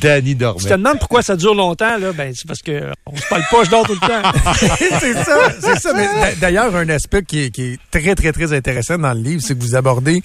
[0.00, 0.70] Danny Tu te dormait.
[0.70, 2.12] demandes pourquoi ça dure longtemps, là?
[2.12, 4.54] Ben, c'est parce que on se parle pas, je dors tout le temps.
[5.00, 5.92] c'est ça, c'est ça.
[6.40, 9.56] D'ailleurs, un aspect qui est, qui est très, très, très intéressant dans le livre, c'est
[9.56, 10.22] que vous abordez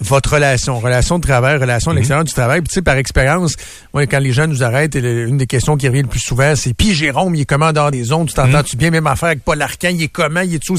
[0.00, 2.60] votre relation, relation de travail, relation à l'extérieur du travail.
[2.60, 3.56] Puis, tu sais, par expérience,
[3.94, 6.94] quand les gens nous arrêtent, une des questions qui revient le plus souvent, c'est puis
[6.94, 9.88] Jérôme, il est comment dans des zones, tu t'entends-tu bien, même affaire avec Paul Arcan,
[9.88, 10.76] il est comment, il est tout.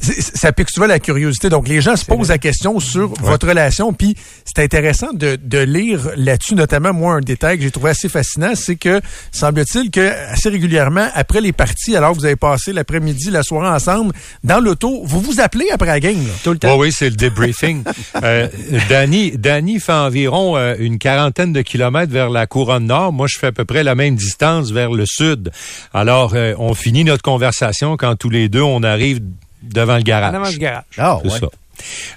[0.00, 1.48] Ça pique souvent la curiosité.
[1.48, 3.92] Donc, les gens se posent la question sur votre relation.
[3.92, 8.08] Puis, c'est intéressant de, de lire là-dessus, notamment, moi, un détail que j'ai trouvé assez
[8.08, 9.00] fascinant, c'est que,
[9.32, 13.68] semble-t-il que, assez régulièrement, après les parties, alors que vous avez passé l'après-midi, la soirée
[13.68, 16.32] ensemble, dans l'auto, vous vous appelez après la game, là?
[16.42, 16.74] Tout le temps.
[16.74, 17.82] Oh oui, c'est le débriefing.
[18.22, 18.48] euh,
[18.88, 23.12] Danny, Danny fait environ euh, une quarantaine de kilomètres vers la couronne nord.
[23.12, 25.50] Moi, je fais à peu près la même distance vers le sud.
[25.92, 29.20] Alors, euh, on finit notre conversation quand tous les deux, on arrive
[29.62, 30.34] devant le garage.
[30.34, 30.84] Avant du garage.
[30.98, 31.40] Ah, C'est ouais.
[31.40, 31.46] ça.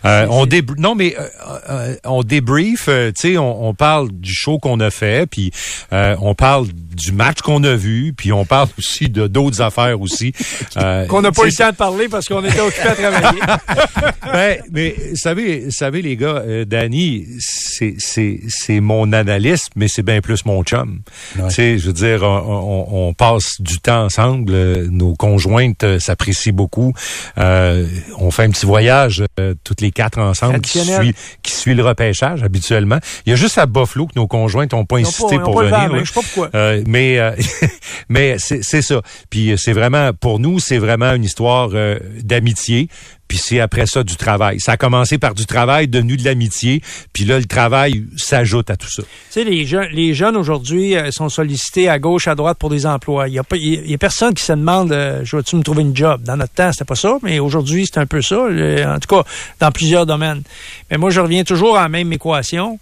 [0.06, 0.46] Euh, on
[0.78, 1.24] non mais euh,
[1.70, 5.52] euh, on débrief, tu sais, on, on parle du show qu'on a fait, puis
[5.92, 10.34] on parle du match qu'on a vu, puis on parle aussi de d'autres affaires aussi.
[11.08, 13.40] Qu'on n'a pas eu le temps de parler parce qu'on était occupés à travailler.
[14.34, 20.46] ben, mais savez, savez les gars, Danny, c'est c'est mon analyste, mais c'est bien plus
[20.46, 21.00] mon chum.
[21.36, 24.52] Tu sais, je veux dire, on, on- on passe du temps ensemble.
[24.90, 26.94] nos conjointes s'apprécient beaucoup.
[27.38, 31.84] On fait un petit voyage euh, toutes les quatre ensemble qui suit qui suit le
[31.84, 33.00] repêchage habituellement.
[33.26, 35.64] Il y a juste à Buffalo que nos conjointes n'ont pas insisté pas- pour pas
[35.64, 35.90] venir.
[35.94, 36.50] main, je sais pas pourquoi.
[36.56, 37.32] Euh, mais euh,
[38.10, 39.02] mais c'est c'est ça.
[39.30, 42.90] Puis euh, c'est vraiment pour nous, c'est vraiment une histoire euh, d'amitié.
[43.30, 44.60] Puis c'est après ça du travail.
[44.60, 46.82] Ça a commencé par du travail, devenu de l'amitié.
[47.14, 49.04] Puis là, le travail s'ajoute à tout ça.
[49.04, 52.72] Tu sais, les jeunes, les jeunes aujourd'hui euh, sont sollicités à gauche, à droite pour
[52.72, 53.28] des emplois.
[53.28, 55.96] Il y a, y a personne qui se demande, euh, je vais-tu me trouver une
[55.96, 56.24] job?
[56.24, 58.40] Dans notre temps, c'était pas ça, mais aujourd'hui, c'est un peu ça.
[58.40, 59.24] en tout cas,
[59.60, 60.42] dans plusieurs domaines.
[60.90, 62.80] Mais moi, je reviens toujours à la même équation.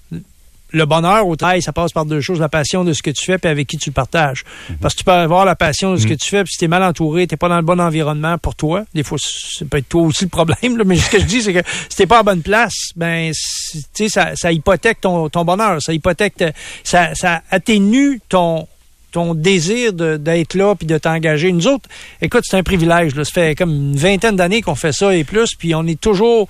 [0.71, 2.39] Le bonheur au travail, ça passe par deux choses.
[2.39, 4.43] La passion de ce que tu fais puis avec qui tu le partages.
[4.82, 6.67] Parce que tu peux avoir la passion de ce que tu fais puis si t'es
[6.67, 8.84] mal entouré, t'es pas dans le bon environnement pour toi.
[8.93, 11.41] Des fois, c'est peut être toi aussi le problème, là, mais ce que je dis,
[11.41, 15.30] c'est que si t'es pas à bonne place, ben, tu sais, ça, ça hypothèque ton,
[15.30, 15.82] ton bonheur.
[15.82, 16.51] Ça hypothèque, ta-
[16.84, 18.67] ça, ça atténue ton,
[19.13, 21.51] ton désir d'être là puis de t'engager.
[21.53, 21.88] Nous autres,
[22.21, 23.15] écoute, c'est un privilège.
[23.15, 23.23] Là.
[23.23, 26.49] Ça fait comme une vingtaine d'années qu'on fait ça et plus, puis on est toujours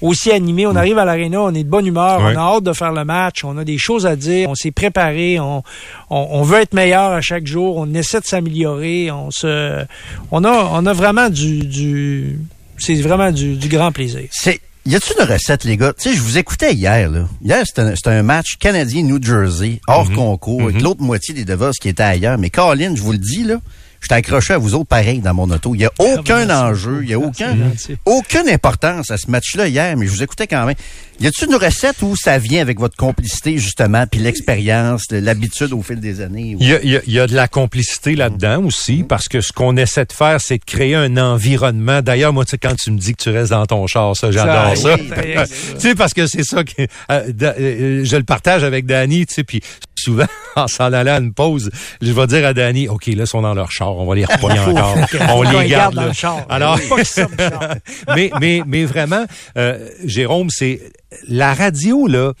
[0.00, 0.66] aussi animé.
[0.66, 2.34] On arrive à l'aréna, on est de bonne humeur, Ouais.
[2.36, 4.70] on a hâte de faire le match, on a des choses à dire, on s'est
[4.70, 5.62] préparé, on,
[6.10, 9.84] on, on veut être meilleur à chaque jour, on essaie de s'améliorer, on se,
[10.30, 12.38] on a, on a vraiment du, du
[12.78, 14.22] c'est vraiment du, du grand plaisir.
[14.30, 15.92] C'est y a-tu une recette, les gars?
[15.92, 17.26] Tu sais, je vous écoutais hier, là.
[17.44, 21.72] Hier, c'était un, c'était un match Canadien-New Jersey, hors concours, avec l'autre moitié des Devils
[21.78, 22.38] qui étaient ailleurs.
[22.38, 23.56] Mais Colin, je vous le dis, là,
[24.00, 25.74] je suis accroché à vous autres pareil dans mon auto.
[25.74, 27.56] Il n'y a aucun enjeu, il n'y a aucun,
[28.04, 30.76] aucune importance à ce match-là hier, mais je vous écoutais quand même.
[31.20, 35.82] Y a-t-il une recette où ça vient avec votre complicité, justement, puis l'expérience, l'habitude au
[35.82, 36.56] fil des années?
[36.60, 39.26] Il y a, il y a- il y a de la complicité là-dedans aussi, parce
[39.26, 42.02] que ce qu'on essaie de faire, c'est de créer un environnement.
[42.02, 44.30] D'ailleurs, moi, tu sais, quand tu me dis que tu restes dans ton char, ça,
[44.30, 44.94] j'adore ça.
[44.94, 45.10] oui,
[45.74, 49.26] tu sais, parce que c'est ça que euh, da- euh, je le partage avec Danny,
[49.26, 49.60] tu sais, puis
[49.96, 53.26] souvent, en s'en allant à une pause, je vais dire à Danny, OK, là, ils
[53.26, 54.96] sont dans leur char, on va les encore.
[55.30, 56.44] on les garde dans le char.
[56.48, 56.78] Alors,
[58.14, 59.24] mais, mais, mais vraiment,
[59.56, 60.80] euh, Jérôme, c'est
[61.28, 62.32] la radio, là.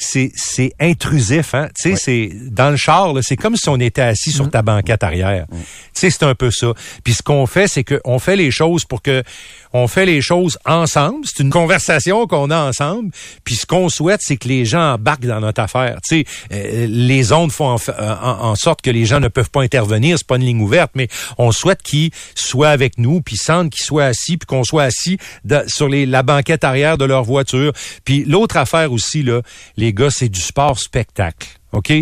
[0.00, 1.68] C'est, c'est intrusif, hein.
[1.74, 4.62] Tu sais, c'est dans le char, là, c'est comme si on était assis sur ta
[4.62, 5.46] banquette arrière.
[5.50, 5.56] Tu
[5.92, 6.72] sais, c'est un peu ça.
[7.02, 9.24] Puis ce qu'on fait, c'est qu'on fait les choses pour que
[9.72, 11.24] on fait les choses ensemble.
[11.24, 13.10] C'est une conversation qu'on a ensemble.
[13.44, 15.98] Puis ce qu'on souhaite, c'est que les gens embarquent dans notre affaire.
[16.06, 19.62] Tu euh, les ondes font en, fa- en- sorte que les gens ne peuvent pas
[19.62, 20.18] intervenir.
[20.18, 23.84] C'est pas une ligne ouverte, mais on souhaite qu'ils soient avec nous, puis sentent qu'ils
[23.84, 25.18] soient assis, puis qu'on soit assis
[25.66, 27.72] sur la banquette arrière de leur voiture.
[28.04, 29.42] Puis l'autre affaire aussi, là,
[29.76, 31.48] les gars, c'est du sport spectacle.
[31.72, 31.92] OK?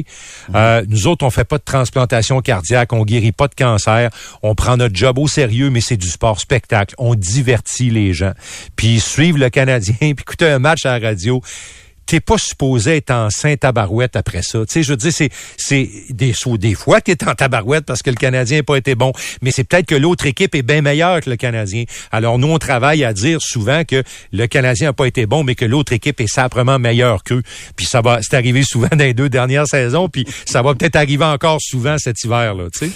[0.54, 4.10] Euh, nous autres, on fait pas de transplantation cardiaque, on guérit pas de cancer,
[4.42, 6.94] on prend notre job au sérieux, mais c'est du sport spectacle.
[6.98, 8.32] On divertit les gens.
[8.76, 11.42] Puis suivre le Canadien, puis écouter un match à la radio,
[12.06, 14.60] t'es pas supposé être en saint tabarouette après ça.
[14.60, 18.02] Tu sais, je veux dire, c'est, c'est des, des fois que t'es en tabarouette parce
[18.02, 20.82] que le Canadien n'a pas été bon, mais c'est peut-être que l'autre équipe est bien
[20.82, 21.84] meilleure que le Canadien.
[22.12, 25.54] Alors, nous, on travaille à dire souvent que le Canadien n'a pas été bon, mais
[25.54, 27.42] que l'autre équipe est simplement meilleure qu'eux.
[27.76, 30.96] Puis ça va, c'est arrivé souvent dans les deux dernières saisons, puis ça va peut-être
[30.96, 32.92] arriver encore souvent cet hiver-là, tu sais.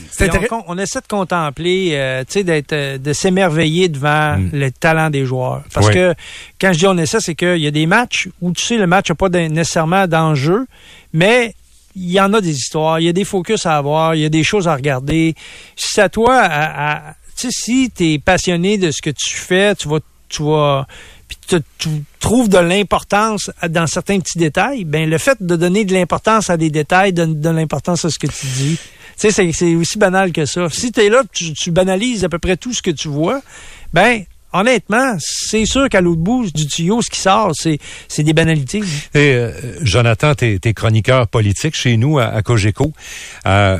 [0.51, 5.11] On, on essaie de contempler, euh, tu sais, d'être, euh, de s'émerveiller devant le talent
[5.11, 5.62] des joueurs.
[5.73, 5.94] Parce Oui.
[5.94, 6.14] que
[6.61, 8.87] quand je dis on essaie, c'est qu'il y a des matchs où tu sais le
[8.87, 10.67] match n'a pas nécessairement d'enjeu,
[11.13, 11.55] mais
[11.97, 14.25] il y en a des histoires, il y a des focus à avoir, il y
[14.25, 15.35] a des choses à regarder.
[15.77, 20.01] C'est à toi, à, si tu es passionné de ce que tu fais, tu vas,
[20.29, 20.87] tu vas,
[21.79, 21.89] tu,
[22.21, 26.57] trouves de l'importance dans certains petits détails, ben le fait de donner de l'importance à
[26.57, 28.79] des détails donne de l'importance à ce que tu dis.
[29.19, 30.69] Tu sais, c'est aussi banal que ça.
[30.71, 33.43] Si tu es là, tu, tu banalises à peu près tout ce que tu vois,
[33.93, 38.33] ben honnêtement, c'est sûr qu'à l'autre bout du tuyau, ce qui sort, c'est c'est des
[38.33, 38.83] banalités.
[39.15, 42.93] Et, euh, Jonathan, t'es es chroniqueur politique chez nous à, à Cogeco.
[43.47, 43.79] Euh,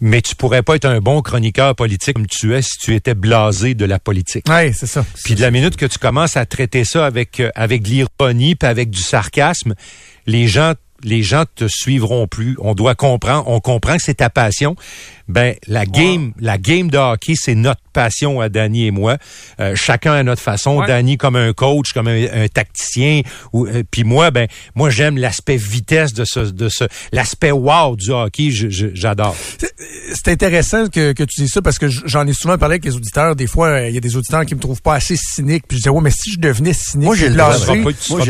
[0.00, 3.14] mais tu pourrais pas être un bon chroniqueur politique comme tu es si tu étais
[3.14, 4.44] blasé de la politique.
[4.48, 5.04] Oui, c'est ça.
[5.24, 8.54] Puis de la minute que tu commences à traiter ça avec euh, avec de l'ironie
[8.54, 9.74] puis avec du sarcasme,
[10.26, 12.56] les gens les gens te suivront plus.
[12.60, 14.76] On doit comprendre, on comprend que c'est ta passion.
[15.30, 19.16] Ben la game, la game de hockey, c'est notre passion à Danny et moi.
[19.60, 20.78] Euh, chacun à notre façon.
[20.78, 20.86] Ouais.
[20.86, 23.22] Danny comme un coach, comme un, un tacticien.
[23.52, 27.96] Ou euh, puis moi, ben moi j'aime l'aspect vitesse de ce de ce l'aspect wow
[27.96, 28.50] du hockey.
[28.50, 29.36] Je- je- J'adore.
[30.14, 32.96] C'est intéressant que, que tu dis ça parce que j'en ai souvent parlé avec les
[32.96, 33.36] auditeurs.
[33.36, 35.64] Des fois, euh, il y a des auditeurs qui me trouvent pas assez cynique.
[35.68, 37.36] Puis je disais, ouais, mais si je devenais cynique, Moi, j'ai et le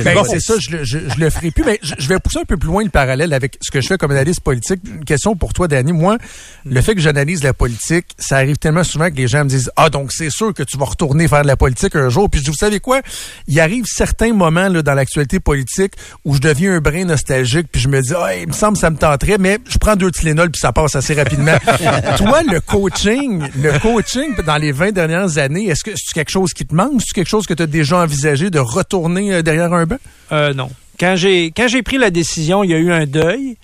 [0.03, 1.65] ben, c'est ça, je, le- je, je le ferai plus.
[1.65, 3.87] Mais je, je vais pousser un peu plus loin le parallèle avec ce que je
[3.89, 4.81] fais comme analyste politique.
[4.87, 5.93] Une question pour toi, Danny.
[5.93, 6.19] Moi,
[6.65, 9.71] le fait que j'analyse la politique, ça arrive tellement souvent que les gens me disent,
[9.77, 12.29] ah, donc c'est sûr que tu vas retourner faire de la politique un jour.
[12.29, 13.01] Puis je dis, vous savez quoi?
[13.49, 15.93] Il arrive certains moments là, dans l'actualité politique
[16.25, 18.81] où je deviens un brin nostalgique puis je me dis, ah, il me semble que
[18.81, 21.57] ça me tenterait, mais je prends deux Tylenol puis ça passe assez rapidement.
[22.17, 26.53] toi, le coaching, le coaching dans les 20 dernières années, est-ce que c'est quelque chose
[26.53, 27.01] qui te manque?
[27.01, 29.99] C'est quelque chose que tu as déjà envisagé de retourner euh, derrière un banc?
[30.33, 30.71] Euh, non.
[30.99, 33.57] Quand j'ai quand j'ai pris la décision, il y a eu un deuil,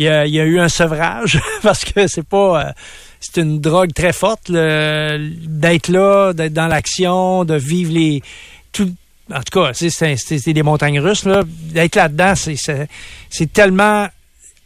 [0.00, 2.72] il y a, eu un sevrage parce que c'est pas euh,
[3.20, 8.22] c'est une drogue très forte d'être là, d'être dans l'action, de vivre les
[8.72, 8.90] tout
[9.32, 14.08] en tout cas, c'est des montagnes russes là, d'être là-dedans, c'est tellement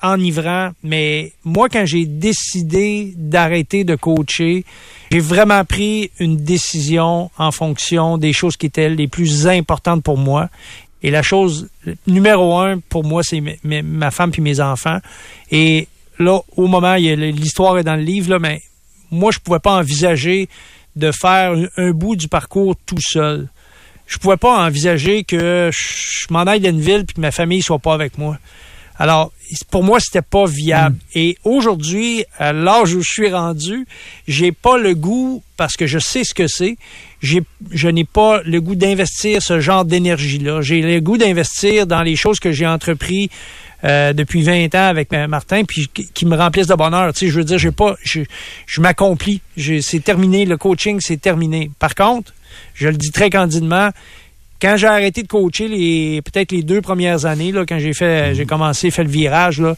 [0.03, 4.65] enivrant, mais moi, quand j'ai décidé d'arrêter de coacher,
[5.11, 10.19] j'ai vraiment pris une décision en fonction des choses qui étaient les plus importantes pour
[10.19, 10.49] moi.
[11.05, 11.69] Et la chose
[12.07, 15.01] numéro un pour moi, c'est ma femme puis mes enfants.
[15.51, 15.87] Et
[16.19, 18.63] là, au moment, l'histoire est dans le livre, là, mais
[19.11, 20.49] moi, je pouvais pas envisager
[20.97, 23.49] de faire un, bout du parcours tout seul.
[24.07, 27.79] Je pouvais pas envisager que je m'en aille d'une ville puis que ma famille soit
[27.79, 28.39] pas avec moi.
[28.99, 29.31] Alors,
[29.71, 30.97] pour moi, c'était pas viable.
[31.15, 33.87] Et aujourd'hui, à l'âge où je suis rendu,
[34.27, 36.79] j'ai pas le goût, parce que je sais ce que c'est,
[37.25, 40.61] je n'ai pas le goût d'investir ce genre d'énergie-là.
[40.63, 43.31] J'ai le goût d'investir dans les choses que j'ai entrepris
[43.85, 47.13] euh, depuis 20 ans avec Martin, puis qui, me remplissent de bonheur.
[47.13, 48.23] Tu sais, je veux dire, j'ai pas, je,
[48.67, 49.41] je m'accomplis.
[49.57, 51.71] C'est terminé, le coaching, c'est terminé.
[51.79, 52.33] Par contre,
[52.75, 53.91] je le dis très candidement,
[54.61, 58.35] quand j'ai arrêté de coacher les peut-être les deux premières années là, quand j'ai fait
[58.35, 59.75] j'ai commencé fait le virage là,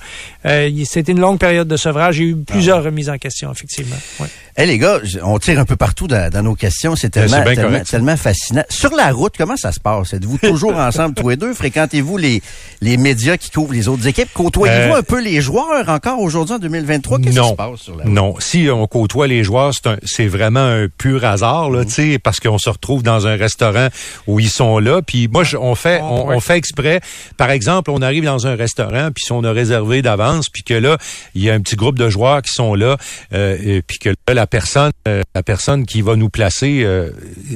[0.47, 2.17] euh, c'était une longue période de sevrage.
[2.17, 3.97] J'ai eu plusieurs remises en question effectivement.
[4.21, 4.27] Ouais.
[4.59, 6.97] Hey les gars, on tire un peu partout dans, dans nos questions.
[6.97, 8.63] C'est Ben, tellement, fascinant.
[8.71, 10.15] Sur la route, comment ça se passe?
[10.15, 11.53] Êtes-vous toujours ensemble tous les deux?
[11.53, 12.41] Fréquentez-vous les,
[12.81, 14.29] les médias qui couvrent les autres équipes?
[14.33, 17.19] Côtoyez-vous Euh, un peu les joueurs encore aujourd'hui en 2023?
[17.19, 18.13] Qu'est-ce qui non, se passe sur la route?
[18.13, 18.35] non.
[18.39, 21.77] Si on côtoie les joueurs, c'est un- c'est vraiment un pur hasard, Mhm.
[21.77, 23.89] là, tu sais, parce qu'on se retrouve dans un restaurant
[24.27, 25.01] où ils sont là.
[25.03, 27.01] Puis moi, je- on fait, on, on fait exprès.
[27.37, 30.75] Par exemple, on arrive dans un restaurant, puis si on a réservé d'avance, puis que
[30.75, 30.99] là,
[31.35, 32.97] il y a un petit groupe de joueurs qui sont là,
[33.33, 37.11] euh, et puis que là, la personne, euh, la personne qui va nous placer euh,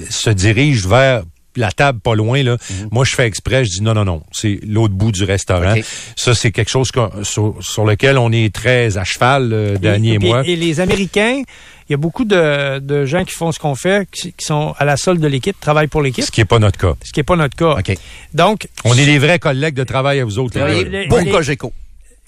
[0.09, 1.23] se dirige vers
[1.57, 2.57] la table pas loin là.
[2.93, 5.75] Moi je fais exprès, je dis non non non, c'est l'autre bout du restaurant.
[6.15, 6.91] Ça c'est quelque chose
[7.25, 9.77] sur, sur lequel on est très à cheval euh,
[10.15, 10.43] et, puis- moi.
[10.47, 11.43] et les Américains,
[11.91, 14.75] il y a beaucoup de, de gens qui font ce qu'on fait, qui, qui sont
[14.79, 16.95] à la solde de l'équipe, travaillent pour l'équipe, Ce qui est pas notre cas.
[17.05, 17.73] ce qui n'est pas notre cas.
[17.79, 17.93] OK.
[18.33, 20.57] Donc, On est les vrais collègues de travail à vous autres.
[20.65, 21.73] les les- Beau les- Cogeco.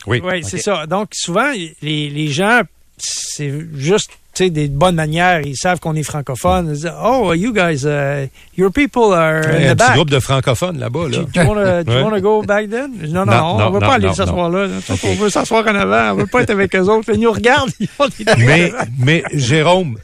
[0.09, 0.21] Oui.
[0.25, 0.87] Oui, c'est ça.
[0.87, 2.63] Donc, souvent, les, les gens,
[2.99, 5.43] c'est juste tu sais, des bonnes manières.
[5.43, 6.69] Ils savent qu'on est francophone.
[6.69, 9.93] Ils disent, oh, you guys, uh, your people are y in a un the petit
[9.95, 11.09] groupe de francophones là-bas.
[11.09, 11.19] Là.
[11.19, 12.03] Do you do you Ouais.
[12.03, 12.93] wanna go back then?
[13.11, 14.69] Non, non, Non, on ne veut non, pas aller s'asseoir là.
[15.05, 16.13] On veut s'asseoir en avant.
[16.13, 17.11] On veut pas être avec eux autres.
[17.13, 17.71] Ils nous regardent.
[17.79, 19.99] Ils font des mais, mais Jérôme,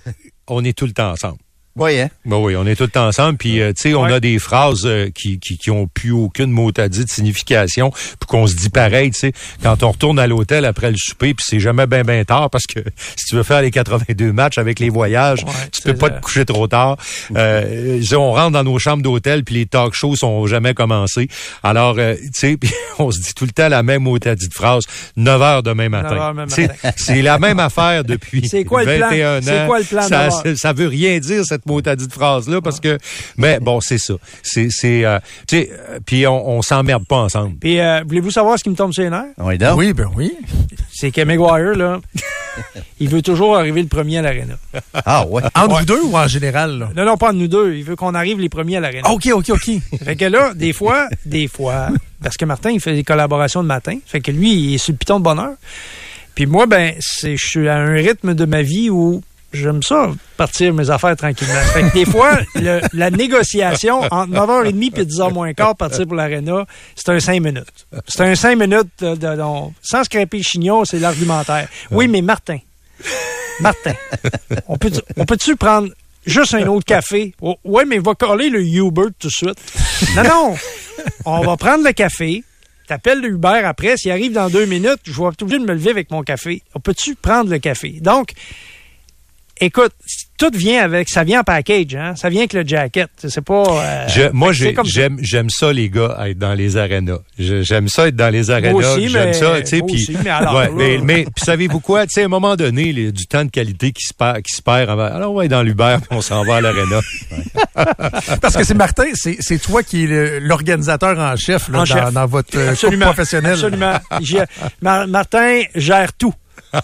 [0.47, 1.39] on est tout le temps ensemble.
[1.79, 2.09] Oui, hein?
[2.25, 3.39] Ben oui, on est temps ensemble.
[3.39, 4.13] Puis, euh, tu sais, on Ouais.
[4.13, 7.91] a des phrases euh, qui, qui, qui ont plus aucune mot à dire de signification.
[7.91, 11.35] Puis qu'on se dit pareil, tu sais, quand on retourne à l'hôtel après le souper,
[11.35, 12.81] puis c'est jamais bien, bien tard parce que
[13.17, 16.21] si tu veux faire les 82 matchs avec les voyages, Ouais, tu peux pas te
[16.21, 16.97] coucher trop tard.
[17.37, 21.29] Euh, on rentre dans nos chambres d'hôtel, puis les talk shows sont jamais commencés.
[21.63, 24.35] Alors, euh, tu sais, puis on se dit tout le temps la même mot à
[24.35, 24.85] de phrase,
[25.17, 26.11] 9 heures demain matin.
[26.11, 26.91] 9 heures demain Tu sais, matin.
[26.97, 29.11] C'est la même affaire depuis quoi le plan?
[29.11, 29.41] 21 ans.
[29.45, 32.61] C'est quoi le plan ça, ça veut rien dire cette mot à dit phrase là
[32.61, 32.99] parce que
[33.37, 37.17] mais bon c'est ça c'est c'est euh, tu sais euh, puis on, on s'emmerde pas
[37.17, 39.35] ensemble Puis, euh, voulez-vous savoir ce qui me tombe sur les nerfs?
[39.39, 39.79] Oui, donc.
[39.79, 40.33] Oui, ben oui.
[40.91, 42.01] C'est que McGuire, là,
[43.01, 44.55] il veut toujours arriver le premier à l'aréna.
[45.05, 45.43] Ah, ouais.
[45.55, 46.79] Entre vous deux ou en général?
[46.79, 46.91] Là?
[46.97, 47.75] Non, non, pas de nous deux.
[47.75, 49.03] Il veut qu'on arrive les premiers à l'aréna.
[49.07, 49.71] Ah, OK, OK, OK.
[50.05, 51.89] Fait que là, des fois, des fois,
[52.23, 53.99] parce que Martin, il fait des collaborations de matin.
[54.07, 55.53] Fait que lui, il est sur le piton de bonheur.
[56.35, 60.11] Puis moi, ben, c'est, je suis à un rythme de ma vie où j'aime ça,
[60.37, 61.55] partir mes affaires tranquillement.
[61.73, 66.17] Fait que des fois, le- la négociation entre 9h30 et 10h moins quart, partir pour
[66.17, 67.87] l'aréna, c'est un 5 minutes.
[68.07, 71.69] C'est un 5 minutes de, de- de- sans scraper le chignon, c'est l'argumentaire.
[71.91, 72.59] Oui, mais Martin,
[73.61, 73.95] Martin,
[74.69, 75.89] on peut, on peut-tu prendre
[76.27, 77.35] juste un autre café?
[77.41, 79.59] Oh, ouais, mais va coller le Uber tout de suite.
[80.17, 80.57] Non, non.
[81.25, 82.45] On va prendre le café.
[82.87, 83.97] T'appelles le Uber après.
[83.97, 86.63] S'il arrive dans deux minutes, je vais être obligé de me lever avec mon café.
[86.75, 87.99] On peut-tu prendre le café?
[88.01, 88.31] Donc,
[89.61, 89.93] écoute,
[90.39, 92.15] tout vient avec, ça vient en package, hein?
[92.17, 93.09] Ça vient avec le jacket.
[93.27, 93.65] C'est pas.
[93.69, 98.17] euh, Je- moi j'aime j'aime ça les gars être dans les arénas j'aime ça être
[98.17, 100.71] dans les arénas aussi, j'aime mais- ça tu sais moi puis aussi, mais alors, ouais,
[100.75, 102.07] mais, mais puis savez-vous quoi?
[102.07, 104.55] Tu sais à un moment donné les- du temps de qualité qui se perd qui
[104.55, 107.01] se perd avant- alors on va être dans l'Uber puis on s'en va à l'aréna
[108.41, 111.81] Parce que c'est Martin, c'est c'est toi qui es le- l'organisateur en chef, là, En
[111.81, 112.13] dans, chef.
[112.13, 113.53] dans votre euh, professionnel.
[113.53, 113.95] Absolument.
[114.83, 116.35] Mar- Martin gère tout.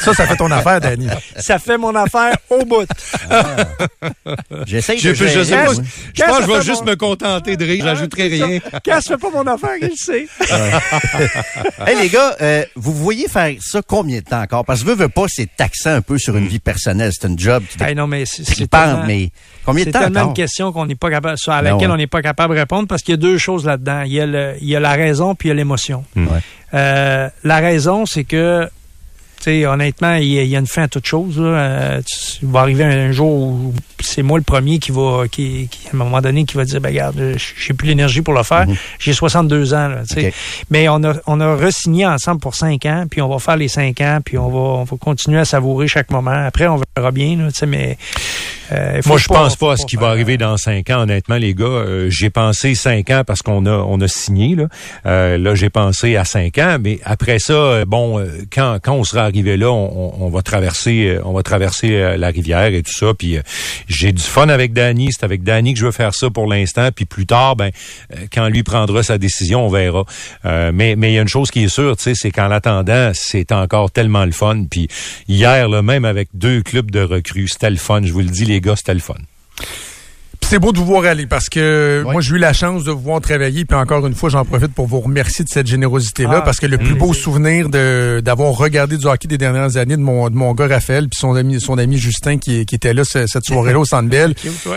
[0.00, 1.08] Ça, ça fait ton affaire, Danny.
[1.36, 2.86] Ça fait mon affaire au bout.
[4.66, 6.90] J'essaye je, de je sais gérer, pas je Quand pense que je vais juste mon-
[6.90, 8.46] me contenter de rire j'ajouterai C'est ça.
[8.46, 10.26] rien Quand ça fait pas mon affaire, il le sait.
[11.86, 14.64] Hey les gars, euh, vous voyez faire ça combien de temps encore?
[14.64, 17.10] Parce que veux, veux pas, c'est taxant un peu sur une vie personnelle.
[17.18, 19.30] C'est un job qui Hey, non, mais c'est c'est tellement- mais
[19.64, 20.30] combien de C'est temps tellement encore?
[20.30, 21.94] une question qu'on n'est pas capable, sur- à Ben laquelle ouais.
[21.94, 24.02] on n'est pas capable de répondre parce qu'il y a deux choses là-dedans.
[24.02, 26.04] Il y a, le- il y a la raison puis il y a l'émotion.
[26.16, 26.24] Ouais.
[26.74, 28.68] Euh, la raison, c'est que,
[29.48, 31.38] sais, honnêtement, il y, a, une fin à toute chose.
[31.38, 31.46] là.
[31.46, 32.02] Euh,
[32.42, 35.94] il va arriver un jour où c'est moi le premier qui va, qui, qui, à
[35.94, 38.66] un moment donné, qui va dire, ben regarde, euh, j'ai plus l'énergie pour le faire.
[38.98, 40.02] J'ai 62 ans, là.
[40.16, 40.30] Mhm.
[40.70, 43.68] Mais on a, on a re-signé ensemble pour cinq ans, puis on va faire les
[43.68, 46.30] cinq ans, puis on va, on va continuer à savourer chaque moment.
[46.46, 47.98] Après, on verra bien, là, tu sais, mais.
[48.72, 51.54] Euh, Moi, je pense pas à ce qui va arriver dans cinq ans, honnêtement, les
[51.54, 51.64] gars.
[51.64, 54.68] Euh, j'ai pensé cinq ans parce qu'on a on a signé là.
[55.06, 59.04] Euh, là, j'ai pensé à cinq ans, mais après ça, euh, bon, quand quand on
[59.04, 63.14] sera arrivé là, on, on- va traverser on va traverser la rivière et tout ça.
[63.18, 63.38] Puis
[63.88, 65.08] j'ai du fun avec Danny.
[65.12, 66.90] C'est avec Danny que je veux faire ça pour l'instant.
[66.94, 67.70] Puis plus tard, ben
[68.32, 70.04] quand lui prendra sa décision, on verra.
[70.44, 72.50] Euh, mais mais il y a une chose qui est sûre, tu sais, c'est qu'en
[72.50, 74.64] attendant, c'est encore tellement le fun.
[74.70, 74.88] Puis
[75.28, 78.02] hier, là, même avec deux clubs de recrues, c'était le fun.
[78.04, 79.26] Je vous le dis, les gars, c'était.
[80.50, 83.00] C'est beau de vous voir aller parce que moi j'ai eu la chance de vous
[83.00, 86.36] voir travailler puis encore une fois j'en profite pour vous remercier de cette générosité là
[86.36, 89.96] Ah, parce que le plus beau souvenir de d'avoir regardé du hockey des dernières années
[89.98, 92.94] de mon de mon gars Raphaël puis son ami son ami Justin qui, qui était
[92.94, 94.34] là ce- cette soirée là au Centre Bell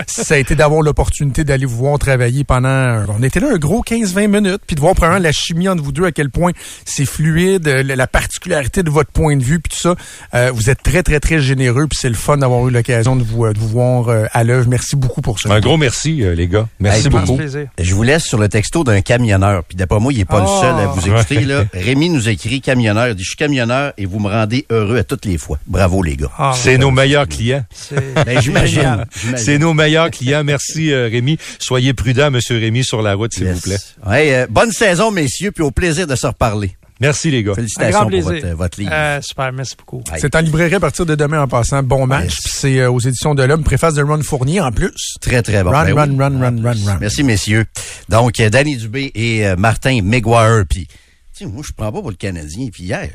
[0.07, 3.81] ça a été d'avoir l'opportunité d'aller vous voir travailler pendant on était là un gros
[3.81, 6.51] 15-20 minutes puis de voir premièrement la chimie entre vous deux à quel point
[6.83, 9.95] c'est fluide la, la particularité de votre point de vue puis tout ça.
[10.33, 13.23] Euh, vous êtes très très très généreux puis c'est le fun d'avoir eu l'occasion de
[13.23, 14.67] vous euh, de vous voir euh, à l'œuvre.
[14.69, 15.47] Merci beaucoup pour ça.
[15.53, 16.67] Un gros merci, euh, les gars.
[16.79, 17.37] Merci Hey, beaucoup.
[17.37, 17.67] plaisir.
[17.79, 19.63] Je vous laisse sur le texto d'un camionneur.
[19.63, 20.55] Puis d'après moi, il n'est pas Oh.
[20.55, 21.41] le seul à vous écouter.
[21.45, 21.63] Là.
[21.73, 23.07] Rémi nous écrit camionneur.
[23.09, 25.57] Il dit, je suis camionneur et vous me rendez heureux à toutes les fois.
[25.67, 26.31] Bravo, les gars.
[26.37, 27.63] Ah, C'est nos meilleurs clients.
[27.73, 29.05] c'est- Ben, j'imagine.
[29.37, 30.43] C'est nos meilleurs clients.
[30.43, 31.37] Merci, euh, Rémi.
[31.59, 33.55] Soyez prudent, Monsieur Rémi, sur la route, s'il Yes.
[33.55, 33.77] vous plaît.
[34.07, 36.71] Euh, bonne saison, messieurs, puis au plaisir de se reparler.
[37.01, 37.53] Merci, les gars.
[37.53, 38.91] Un Félicitations grand pour votre, votre livre.
[38.93, 40.03] Euh, super, merci beaucoup.
[40.19, 41.81] C'est en librairie à partir de demain en passant.
[41.81, 42.25] Bon match.
[42.25, 42.39] Yes.
[42.43, 43.63] Puis C'est euh, aux éditions de l'Homme.
[43.63, 45.15] Préface de Ron Fournier en plus.
[45.19, 45.71] Très, très bon.
[45.71, 46.17] Run, Ben run, oui.
[46.19, 46.97] run, run, run, run.
[47.01, 47.65] Merci, messieurs.
[48.07, 50.63] Donc, euh, Danny Dubé et euh, Martin Maguire.
[50.69, 50.93] Puis, tu
[51.33, 52.67] sais, moi, je prends pas pour le Canadien.
[52.71, 53.09] Puis hier,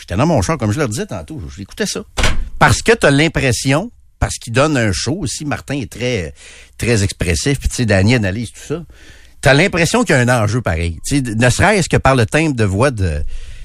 [0.00, 1.42] j'étais dans mon char, comme je leur disais tantôt.
[1.46, 2.02] Je l'écoutais ça.
[2.58, 6.32] Parce que tu as l'impression, parce qu'il donne un show aussi, Martin est très,
[6.78, 7.60] très expressif.
[7.60, 8.82] Puis, tu sais, Danny analyse tout ça.
[9.44, 10.98] Tu as l'impression qu'il y a un enjeu pareil.
[11.06, 13.22] Tu sais, ne serait-ce que par le timbre de voix de,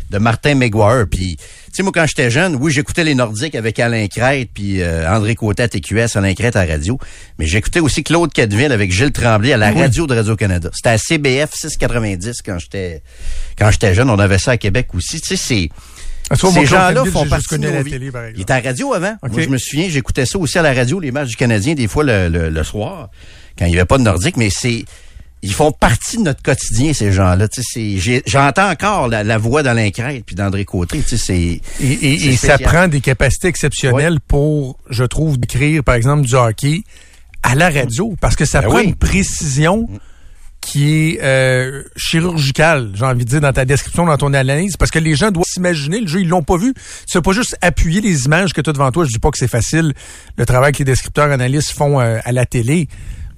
[0.10, 1.06] de Martin Maguire.
[1.10, 4.82] Puis, tu sais, moi, quand j'étais jeune, oui, j'écoutais les Nordiques avec Alain Crête, puis
[4.82, 7.00] euh, André Côté à TQS, Alain Crête à la radio.
[7.38, 10.70] Mais j'écoutais aussi Claude Cadville avec Gilles Tremblay à la radio de Radio-Canada.
[10.74, 13.02] C'était à CBF 690 quand j'étais
[13.58, 14.10] quand j'étais jeune.
[14.10, 15.22] On avait ça à Québec aussi.
[15.22, 15.70] Tu sais, c'est...
[16.32, 19.16] Ah, Ces gens-là font partie de la télé, par Il était à la radio avant.
[19.24, 21.88] Moi, je me souviens, j'écoutais ça aussi à la radio, les matchs du Canadien, des
[21.88, 23.10] fois le, le- le soir,
[23.58, 24.84] quand il n'y avait pas de Nordique, mais c'est...
[25.42, 27.48] Ils font partie de notre quotidien, ces gens-là.
[27.48, 31.00] Tu sais, c'est- j'ai- J'entends encore la, la voix d'Alain Crête puis d'André Côté.
[31.02, 31.62] Tu sais, c'est...
[31.82, 36.26] Et, et- C'est et ça prend des capacités exceptionnelles pour, je trouve, d'écrire, par exemple,
[36.28, 36.82] du hockey
[37.42, 38.16] à la radio.
[38.20, 38.84] Parce que ça Ben prend oui.
[38.88, 39.88] une précision
[40.62, 44.76] qui est euh, chirurgicale, j'ai envie de dire, dans ta description, dans ton analyse.
[44.76, 46.74] Parce que les gens doivent s'imaginer, le jeu, ils l'ont pas vu.
[47.10, 49.06] Fais pas juste appuyer les images que tu as devant toi.
[49.06, 49.94] Je dis pas que c'est facile,
[50.38, 52.90] le travail que les descripteurs analystes font euh, à la télé.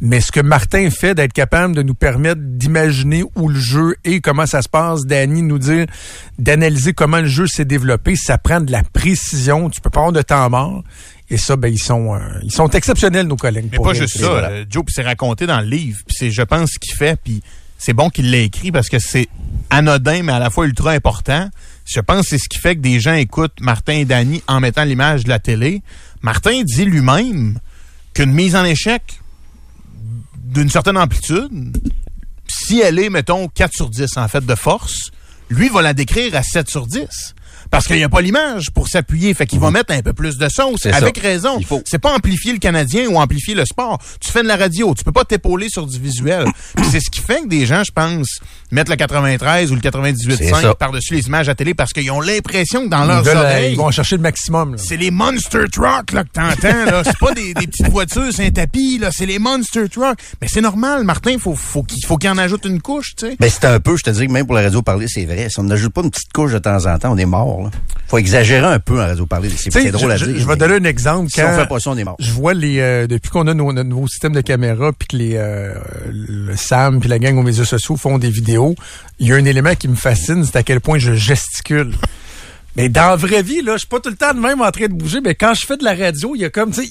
[0.03, 4.19] Mais ce que Martin fait d'être capable de nous permettre d'imaginer où le jeu est,
[4.19, 5.85] comment ça se passe, Danny nous dire
[6.39, 10.11] d'analyser comment le jeu s'est développé, ça prend de la précision, tu peux pas avoir
[10.11, 10.83] de temps mort.
[11.29, 13.69] Et ça, ben ils sont euh, ils sont exceptionnels nos collègues.
[13.71, 14.49] Mais pas juste ça, voilà.
[14.49, 17.17] euh, Joe, puis c'est raconté dans le livre, puis c'est, je pense, ce qu'il fait,
[17.23, 17.41] puis
[17.77, 19.29] c'est bon qu'il l'ait écrit parce que c'est
[19.69, 21.47] anodin, mais à la fois ultra important.
[21.85, 24.59] Je pense que c'est ce qui fait que des gens écoutent Martin et Danny en
[24.59, 25.81] mettant l'image de la télé.
[26.21, 27.59] Martin dit lui-même
[28.13, 29.20] qu'une mise en échec
[30.51, 31.77] d'une certaine amplitude,
[32.47, 35.11] si elle est, mettons, 4 sur 10 en fait de force,
[35.49, 37.07] lui va la décrire à 7 sur 10.
[37.71, 39.33] Parce qu'il n'y a pas l'image pour s'appuyer.
[39.33, 40.81] Fait qu'il va mettre un peu plus de sauce.
[40.83, 40.97] C'est ça.
[40.97, 41.59] Avec raison.
[41.85, 43.97] C'est pas amplifier le Canadien ou amplifier le sport.
[44.19, 44.93] Tu fais de la radio.
[44.95, 46.45] Tu peux pas t'épauler sur du visuel.
[46.91, 48.39] C'est ce qui fait que des gens, je pense,
[48.71, 50.75] mettent le 93 ou le C'est 98.5 ça.
[50.75, 53.77] par-dessus les images à télé parce qu'ils ont l'impression que dans leurs euh, oreilles, ils
[53.77, 54.73] vont chercher le maximum.
[54.73, 54.77] là.
[54.77, 56.85] c'est les monster trucks là, que t'entends.
[56.85, 57.03] là.
[57.05, 58.97] C'est pas des, des petites voitures, c'est un tapis.
[58.97, 59.09] là.
[59.11, 60.19] C'est les monster trucks.
[60.41, 61.37] Mais c'est normal, Martin.
[61.39, 63.37] Faut, faut qu'il faut qu'il en ajoute une couche, tu sais.
[63.39, 65.47] Ben, c'est un peu, je te dis que même pour la radio parler, c'est vrai.
[65.49, 67.60] Si on n'ajoute pas une petite couche de temps en temps, on est mort.
[67.63, 67.71] Là.
[68.07, 69.49] Faut exagérer un peu en radio parler.
[69.49, 70.39] C'est drôle je, à dire.
[70.39, 71.29] je vais donner un exemple.
[71.29, 72.17] Si on fait pas ça, on est mort.
[72.19, 75.17] Je vois les euh, depuis qu'on a nos, notre nouveau système de caméra puis que
[75.17, 75.73] les euh,
[76.11, 78.75] le Sam puis la gang aux médias sociaux font des vidéos,
[79.19, 81.93] il y a un élément qui me fascine, c'est à quel point je gesticule.
[82.77, 84.71] Mais dans la vraie vie, là, je suis pas tout le temps de même en
[84.71, 86.81] train de bouger, mais quand je fais de la radio, il y a comme, tu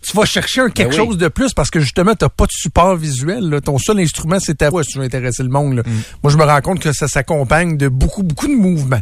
[0.00, 1.06] tu vas chercher un quelque Ben oui.
[1.06, 3.48] chose de plus parce que justement, t'as pas de support visuel.
[3.48, 3.60] là.
[3.60, 5.76] Ton seul instrument, c'est ta voix si tu veux intéresser le monde.
[5.76, 5.82] là.
[5.84, 5.92] Mm.
[6.22, 9.00] Moi, je me rends compte que ça s'accompagne de beaucoup, beaucoup de mouvements.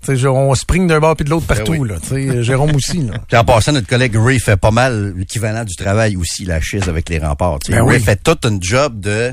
[0.00, 1.72] Tu sais, genre, on spring d'un bord puis de l'autre partout.
[1.72, 2.26] Ben oui.
[2.26, 2.42] là.
[2.42, 2.98] Jérôme aussi.
[3.02, 3.14] Là.
[3.28, 6.88] Puis en passant, notre collègue Ray fait pas mal l'équivalent du travail aussi, la chise
[6.88, 7.58] avec les remparts.
[7.68, 8.02] Ben Ray oui.
[8.02, 9.32] fait tout un job de...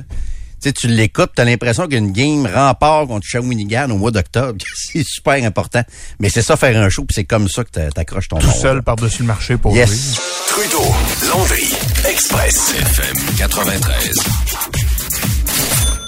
[0.61, 5.03] Tu sais, tu l'écoutes, t'as l'impression qu'une game rempart contre Shawinigan au mois d'octobre, c'est
[5.05, 5.83] super important.
[6.19, 8.47] Mais c'est ça, faire un show, puis c'est comme ça que t'a- t'accroches ton Tout
[8.47, 9.79] nom, seul par-dessus le marché pour lui.
[9.79, 10.19] Yes.
[10.47, 10.83] Trudeau,
[11.29, 11.67] Landry,
[12.09, 14.15] Express, FM 93.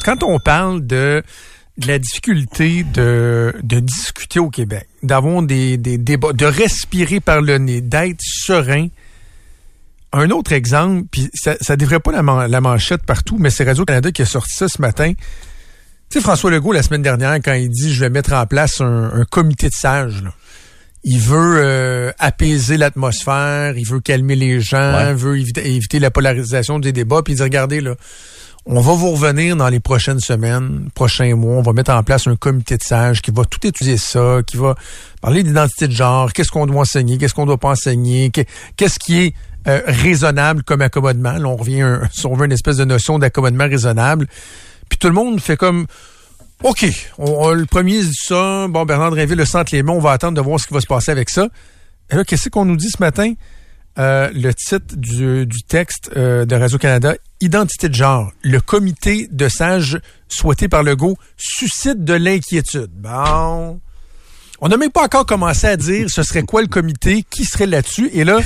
[0.03, 1.21] quand on parle de,
[1.77, 7.41] de la difficulté de, de discuter au Québec, d'avoir des, des débats, de respirer par
[7.41, 8.87] le nez, d'être serein,
[10.13, 13.63] un autre exemple, puis ça, ça devrait pas la, man- la manchette partout, mais c'est
[13.65, 15.13] Radio-Canada qui a sorti ça ce matin.
[16.09, 18.79] Tu sais, François Legault, la semaine dernière, quand il dit «je vais mettre en place
[18.81, 20.23] un, un comité de sages»,
[21.03, 25.09] il veut euh, apaiser l'atmosphère, il veut calmer les gens, Ouais.
[25.11, 27.95] il veut éviter, éviter la polarisation des débats, puis il dit «regardez, là,
[28.69, 31.55] on va vous revenir dans les prochaines semaines, prochains mois.
[31.55, 34.57] On va mettre en place un comité de sages qui va tout étudier ça, qui
[34.57, 34.75] va
[35.21, 38.99] parler d'identité de genre, qu'est-ce qu'on doit enseigner, qu'est-ce qu'on doit pas enseigner, qu'est- qu'est-ce
[38.99, 39.33] qui est
[39.67, 41.33] euh, raisonnable comme accommodement.
[41.33, 44.27] Là, on revient, un, on veut, une espèce de notion d'accommodement raisonnable.
[44.89, 45.87] Puis tout le monde fait comme,
[46.63, 46.85] OK,
[47.17, 50.41] on, le premier dit ça, bon, Bernard Drinville le centre les on va attendre de
[50.41, 51.47] voir ce qui va se passer avec ça.
[52.09, 53.33] Et là, qu'est-ce qu'on nous dit ce matin?
[53.99, 58.31] Euh, le titre du, du texte euh, de Radio-Canada, Identité de genre.
[58.43, 62.89] Le comité de sages souhaité par Legault suscite de l'inquiétude.
[62.93, 63.79] Bon.
[64.59, 67.67] On n'a même pas encore commencé à dire ce serait quoi le comité, qui serait
[67.67, 68.09] là-dessus.
[68.13, 68.39] Et là,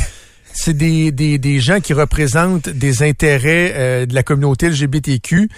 [0.53, 5.49] c'est des, gens qui représentent des intérêts euh, de la communauté LGBTQ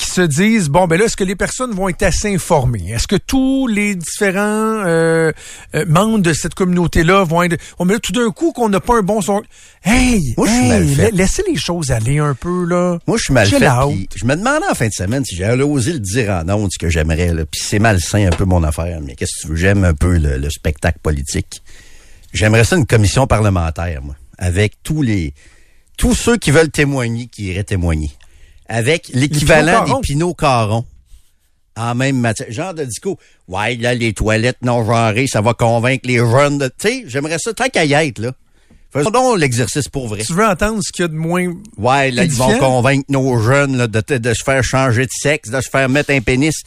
[0.00, 2.90] qui se disent bon ben là est-ce que les personnes vont être assez informées?
[2.90, 4.40] Est-ce que tous les différents
[4.86, 5.30] euh,
[5.74, 8.68] euh, membres de cette communauté là vont être on mais là tout d'un coup qu'on
[8.68, 9.42] n'a pas un bon son
[9.84, 12.98] Hey, Moi, hey, la- laissez les choses aller un peu là.
[13.06, 13.66] Moi, je suis mal fait.
[14.14, 16.78] Je me demandais en fin de semaine si j'allais oser le dire en ondes, ce
[16.78, 17.32] que j'aimerais.
[17.50, 19.00] Puis c'est malsain un peu mon affaire.
[19.02, 19.56] Mais qu'est-ce que tu veux?
[19.56, 21.62] J'aime un peu le, le spectacle politique.
[22.32, 24.14] J'aimerais ça une commission parlementaire, moi.
[24.38, 25.32] Avec tous les
[25.96, 28.10] tous ceux qui veulent témoigner, qui iraient témoigner.
[28.70, 30.00] Avec l'équivalent des Pinot-Caron.
[30.00, 30.84] Pinot Caron.
[31.76, 32.50] En même matière.
[32.50, 33.18] Genre de disco.
[33.48, 36.68] Ouais, là, les toilettes non genrées, ça va convaincre les jeunes de.
[36.68, 38.32] Tu sais, j'aimerais ça tant qu'à y être, là.
[38.92, 40.22] Faisons donc l'exercice pour vrai.
[40.24, 43.38] Tu veux entendre ce qu'il y a de moins Ouais, là, ils vont convaincre nos
[43.40, 46.62] jeunes là, de, de se faire changer de sexe, de se faire mettre un pénis.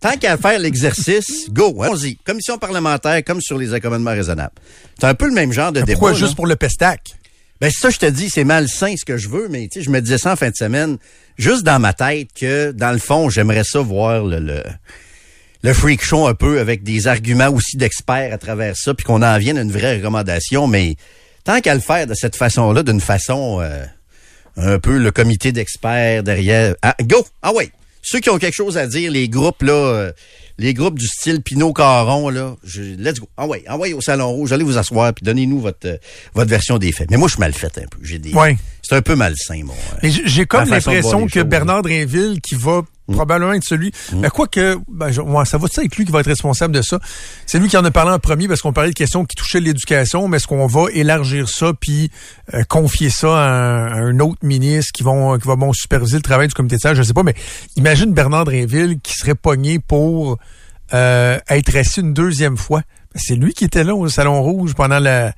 [0.00, 1.86] Tant qu'à faire l'exercice, go, hein.
[1.86, 2.16] allons-y.
[2.16, 4.54] Commission parlementaire, comme sur les accommodements raisonnables.
[4.98, 5.92] C'est un peu le même genre de débat.
[5.92, 6.18] pourquoi là.
[6.18, 7.00] juste pour le pestac?
[7.62, 10.18] Ben, ça, je te dis, c'est malsain ce que je veux, mais je me disais
[10.18, 10.98] ça en fin de semaine,
[11.38, 14.64] juste dans ma tête que, dans le fond, j'aimerais ça voir le, le,
[15.62, 19.22] le freak show un peu avec des arguments aussi d'experts à travers ça, puis qu'on
[19.22, 20.96] en vienne à une vraie recommandation, mais
[21.44, 23.84] tant qu'à le faire de cette façon-là, d'une façon euh,
[24.56, 26.74] un peu le comité d'experts derrière.
[26.82, 27.24] Ah, go!
[27.42, 27.70] Ah ouais!
[28.02, 30.12] Ceux qui ont quelque chose à dire, les groupes là, euh,
[30.58, 33.28] les groupes du style Pinot Caron là, je, let's go.
[33.36, 35.96] Ah ouais, ah au salon rouge, allez vous asseoir puis donnez-nous votre euh,
[36.34, 37.10] votre version des faits.
[37.10, 38.56] Mais moi je suis mal fait un peu, j'ai des Ouais.
[38.82, 39.72] C'est un peu malsain mon.
[39.72, 41.44] euh, Mais j- j'ai comme l'impression que choses.
[41.44, 43.92] Bernard Drinville, qui va probablement être celui...
[44.12, 44.78] Ben, quoi que...
[44.88, 46.98] Ben, je- ouais, ça va ça être lui qui va être responsable de ça.
[47.46, 49.60] C'est lui qui en a parlé en premier parce qu'on parlait de questions qui touchaient
[49.60, 52.10] l'éducation, mais est-ce qu'on va élargir ça puis
[52.54, 56.16] euh, confier ça à un, à un autre ministre qui, vont, qui va bon, superviser
[56.16, 56.96] le travail du comité de sages?
[56.96, 57.34] Je sais pas, mais
[57.76, 60.38] imagine Bernard Drinville qui serait pogné pour
[60.94, 62.80] euh, être assis une deuxième fois.
[63.14, 65.34] Ben, C'est lui qui était là au Salon Rouge pendant la,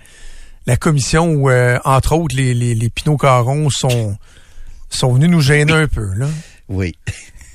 [0.67, 4.17] la commission où, euh, entre autres, les, les, les Pinot Caron sont,
[4.91, 6.07] sont venus nous gêner un peu.
[6.17, 6.27] Là.
[6.69, 6.95] Oui.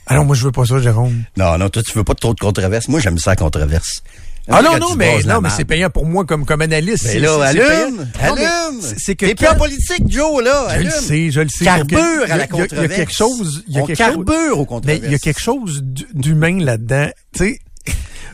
[0.07, 1.23] Ah non, moi je veux pas ça, Jérôme.
[1.37, 2.87] Non, non, toi tu veux pas trop de controverses.
[2.87, 4.03] Moi j'aime ça la controverse.
[4.51, 7.03] Ah non, non, mais non, mais c'est payant pour moi comme, comme analyste.
[7.03, 8.81] Ben C'est- là, allume, mais allume.
[8.97, 10.69] c'est- que T'es plus en politique, Joe, là.
[10.79, 11.65] Je le sais, je le sais.
[11.65, 12.95] Carbure Il y a- à la a- Il y a controverse.
[12.95, 13.63] quelque chose.
[13.67, 15.01] Il y a quelque carbure chose, aux controverses.
[15.01, 17.09] Mais il y a quelque chose d'humain là-dedans.
[17.35, 17.93] Tu sais,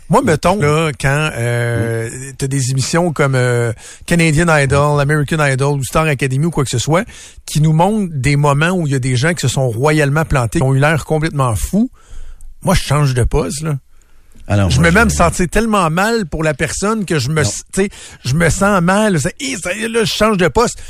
[0.09, 3.73] moi, mettons, là, quand euh, t'as des émissions comme euh,
[4.05, 7.05] Canadian Idol, American Idol ou Star Academy ou quoi que ce soit,
[7.45, 10.23] qui nous montrent des moments où il y a des gens qui se sont royalement
[10.23, 11.89] plantés, qui ont eu l'air complètement fous,
[12.61, 13.77] moi, je change de poste, là.
[14.47, 17.43] Ah non, je moi, me même sentir tellement mal pour la personne que je me,
[17.43, 17.89] sais,
[18.23, 19.19] je me sens mal.
[19.19, 20.81] Ça, là, je change de poste.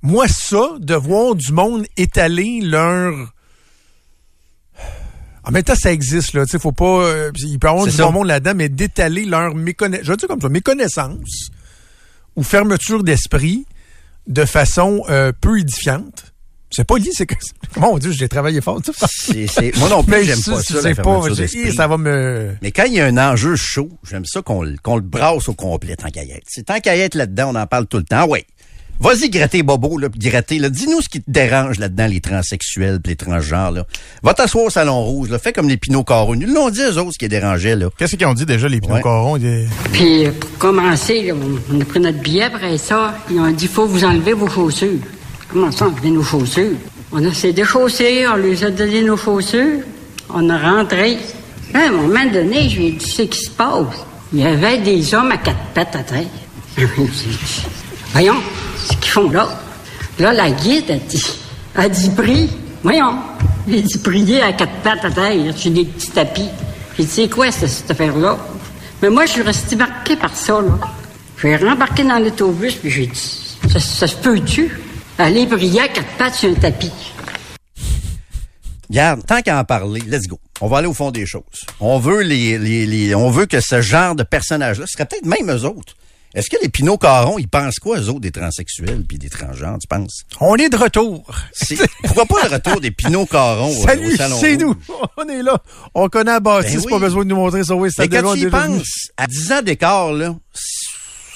[0.00, 3.32] Moi, ça, de voir du monde étaler leur...
[5.44, 6.44] En même temps, ça existe, là.
[6.44, 7.04] Tu sais, faut pas...
[7.04, 10.06] euh, il peut y avoir du bon monde là-dedans, mais d'étaler leur méconnaissance...
[10.06, 11.48] Je veux dire comme ça, méconnaissance
[12.36, 13.66] ou fermeture d'esprit
[14.26, 16.26] de façon euh, peu édifiante.
[16.70, 17.34] C'est pas lié, c'est que...
[17.74, 18.80] Comment on dit, j'ai travaillé fort.
[18.80, 18.92] tu
[19.48, 19.72] sais.
[19.76, 21.20] Moi non plus, j'aime ça, pas ça, la pas,
[21.76, 22.54] ça va me...
[22.62, 25.48] Mais quand il y a un enjeu chaud, j'aime ça qu'on le- qu'on le brasse
[25.48, 26.44] au complet, tant qu'à y être.
[26.46, 28.26] C'est tant qu'à y être là-dedans, on en parle tout le temps.
[28.26, 28.46] Ouais.
[29.02, 30.68] Vas-y, gratter Bobo, là, pis gratter, là.
[30.70, 33.84] Dis-nous ce qui te dérange là-dedans, les transsexuels pis les transgenres, là.
[34.22, 35.38] Va t'asseoir au Salon Rouge, là.
[35.40, 36.34] Fais comme les Pinot Caron.
[36.34, 37.88] Ils l'ont dit, eux autres, ce qui les dérangeait, là.
[37.98, 39.02] Qu'est-ce qu'ils ont dit déjà, les Pinot Ouais.
[39.02, 39.36] Caron?
[39.38, 41.34] Ils- Puis euh, pour commencer, là,
[41.72, 43.14] on a pris notre billet après ça.
[43.30, 45.00] Ils ont dit faut vous enlever vos chaussures.
[45.48, 46.76] Comment ça, enlever nos chaussures?
[47.10, 49.80] On a s'est déchaussés, on lui a donné nos chaussures.
[50.30, 51.18] On a rentré.
[51.74, 53.86] À un moment donné, je lui ai dit ce qui se passe?
[54.32, 56.24] Il y avait des hommes à quatre pattes à terre.
[58.12, 58.40] Voyons,
[58.78, 59.48] ce qu'ils font là.
[60.18, 61.24] Là, la guide a dit,
[61.74, 62.50] a dit prie.
[62.82, 63.18] Voyons.
[63.68, 66.48] J'ai dit prier à quatre pattes à terre sur des petits tapis.
[66.96, 68.38] J'ai dit, c'est quoi cette, cette affaire-là?
[69.00, 70.78] Mais moi, je suis resté marqué par ça, là.
[71.40, 73.48] J'ai rembarqué dans l'autobus, puis j'ai dit,
[73.78, 74.78] ça, se peut-tu?
[75.18, 76.90] Aller prier à quatre pattes sur un tapis?
[78.88, 80.38] Regarde, tant qu'à en parler, let's go.
[80.60, 81.42] On va aller au fond des choses.
[81.80, 85.24] On veut les, les, les- on veut que ce genre de personnages-là, ce serait peut-être
[85.26, 85.94] même eux autres.
[86.34, 89.76] Est-ce que les Pinot Caron, ils pensent quoi, eux autres, des transsexuels puis des transgenres,
[89.80, 90.22] tu penses?
[90.40, 91.24] On est de retour.
[92.04, 94.74] Pourquoi pas le retour des Pinot Caron au- au Salut, Salon c'est nous.
[95.18, 95.58] On est là.
[95.94, 96.90] On connaît la bâtisse, Ben oui.
[96.90, 97.74] pas besoin de nous montrer ça.
[97.74, 100.34] Oui, ça Mais quand tu y penses, à 10 ans d'écart, là,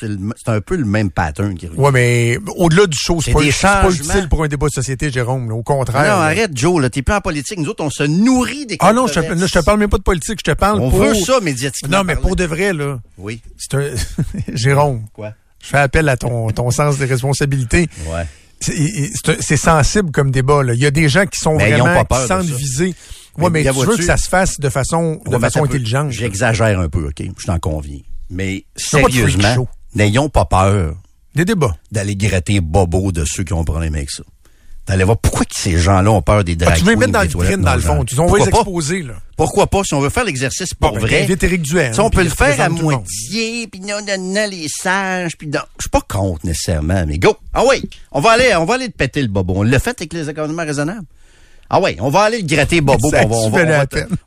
[0.01, 1.79] c'est un peu le même pattern qui revient.
[1.79, 3.41] Ouais, mais au-delà du show, c'est pas,
[3.83, 5.49] pas utile pour un débat de société, Jérôme.
[5.49, 5.55] là.
[5.55, 6.03] Au contraire.
[6.17, 7.59] non, arrête, Joe, là, t'es plus en politique.
[7.59, 9.41] Nous autres, on se nourrit des Ah non, je te, controverses.
[9.41, 10.99] là, je te parle même pas de politique, je te parle On pour...
[11.01, 11.99] veut ça médiatiquement.
[11.99, 12.29] Non, mais parler.
[12.29, 13.41] pour de vrai, là, Oui.
[13.59, 13.91] c'est un...
[14.55, 15.33] Jérôme, Quoi?
[15.63, 17.89] je fais appel à ton, ton sens des responsabilités.
[18.09, 18.25] Ouais.
[18.61, 20.63] C'est sensible comme débat.
[20.63, 20.75] Là.
[20.75, 22.95] Il y a des gens qui sont Mais ont vraiment qui sentent visés.
[23.39, 25.65] Mais Ouais, mais bien, tu veux que ça se fasse de façon, de mais façon
[25.65, 26.11] intelligente.
[26.11, 27.23] J'exagère un peu, OK?
[27.39, 27.99] Je t'en conviens.
[28.31, 29.69] Mais sérieusement.
[29.97, 30.95] N'ayons pas peur
[31.35, 31.77] Des débats.
[31.91, 34.23] d'aller gratter bobo de ceux qui ont un problème avec ça.
[34.87, 37.11] D'aller voir pourquoi que ces gens-là ont peur des Ah, drag tu veux les mettre
[37.13, 38.05] dans toilettes vitrine, dans le fond.
[38.05, 39.15] Tu- On va les exposer, là.
[39.37, 39.83] Pourquoi pas?
[39.83, 41.27] Si on veut faire l'exercice pour Bon, ben, vrai,
[41.59, 45.49] Duhaime, si on peut le faire à moitié, puis non, non, non, les sages, puis
[45.49, 45.59] non.
[45.79, 47.37] Je suis pas contre nécessairement, mais go!
[47.53, 47.83] Ah oui,
[48.13, 49.55] on va aller, on va aller te péter le bobo.
[49.57, 51.05] On l'a fait avec les accommodements raisonnables.
[51.69, 53.59] Ah oui, on va aller le gratter bobo, Ça on va, on va,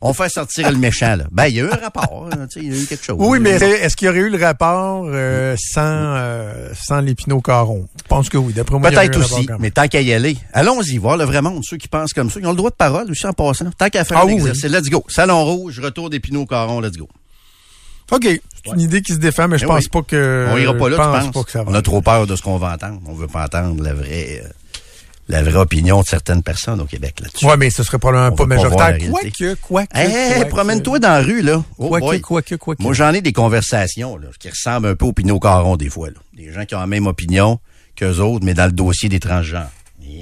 [0.02, 1.24] on va va sortir le méchant, là.
[1.30, 3.16] Ben, il y a eu un rapport, tu sais, il y a eu quelque chose.
[3.18, 7.40] Oui, mais est- est-ce qu'il y aurait eu le rapport euh, sans, euh, sans l'épinot
[7.40, 7.86] caron?
[7.98, 8.52] Je pense que oui.
[8.52, 11.76] D'après moi, Peut-être aussi, mais tant qu'à y aller, allons-y voir le vrai monde, ceux
[11.78, 12.40] qui pensent comme ça.
[12.40, 13.70] Ils ont le droit de parole aussi en passant.
[13.78, 15.02] Tant qu'à faire Ah oui, l'exercice, let's go.
[15.08, 17.08] Salon rouge, retour d'Épinot Caron, let's go.
[18.12, 18.24] OK.
[18.64, 19.88] C'est une idée qui se défend, mais je Eh pense oui.
[19.90, 20.46] pas que...
[20.52, 21.32] On ira pas là, je tu pense penses?
[21.32, 21.70] pas que ça va.
[21.70, 23.00] On a trop peur de ce qu'on va entendre.
[23.06, 24.48] On veut pas entendre la vraie, euh,
[25.30, 27.46] la vraie opinion de certaines personnes au Québec là-dessus.
[27.46, 28.98] Ouais, mais ce serait probablement On pas majoritaire.
[29.10, 31.62] Quoique, quoique, Hey, promène-toi dans la rue, là.
[31.78, 32.20] Oh Quoique, boy.
[32.20, 32.82] quoique, quoique.
[32.82, 36.08] Moi, j'en ai des conversations là, qui ressemblent un peu au Pinot Caron des fois.
[36.08, 36.16] Là.
[36.36, 37.58] Des gens qui ont la même opinion
[37.96, 39.70] qu'eux autres, mais dans le dossier des transgenres.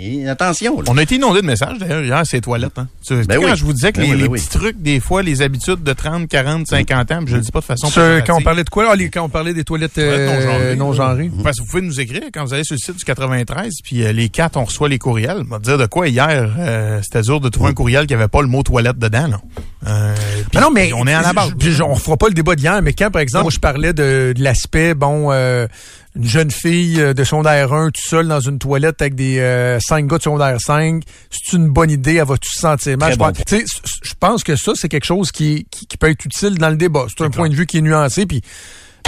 [0.01, 0.85] Et attention, là.
[0.89, 2.79] On a été inondé de messages d'ailleurs hier, ces toilettes.
[2.79, 2.87] Hein.
[3.05, 3.57] Tu sais, Ben quand oui.
[3.57, 4.39] je vous disais que Ben les, oui, ben les oui.
[4.39, 7.59] petits trucs, des fois, les habitudes de 30, 40, 50 ans, je le dis pas
[7.61, 8.87] de façon Ce- quand on parlait de quoi?
[8.93, 10.77] Ah, les- quand on parlait des toilettes non euh, genrées.
[10.77, 11.31] non genrées.
[11.43, 14.05] Parce que vous pouvez nous écrire quand vous allez sur le site du 93, puis
[14.05, 15.43] euh, les quatre, on reçoit les courriels.
[15.45, 18.29] On va dire de quoi hier, euh, c'était dur de trouver un courriel qui avait
[18.29, 19.27] pas le mot toilette dedans.
[19.27, 19.41] Là.
[19.89, 20.15] Euh,
[20.55, 21.51] Mais non, mais on est à la base.
[21.85, 24.43] on fera pas le débat d'hier, mais quand, par exemple, moi, je parlais de, de
[24.45, 25.67] l'aspect, bon, euh,
[26.17, 29.79] une jeune fille euh, de secondaire 1 tout seul dans une toilette avec des euh,
[29.81, 33.13] cinq gars de secondaire 5, c'est une bonne idée, elle va tout se sentir mal?
[33.13, 36.71] Je pense, je que ça, c'est quelque chose qui, qui, qui peut être utile dans
[36.71, 37.07] le débat.
[37.09, 38.43] C'est un point de vue qui est nuancé, puis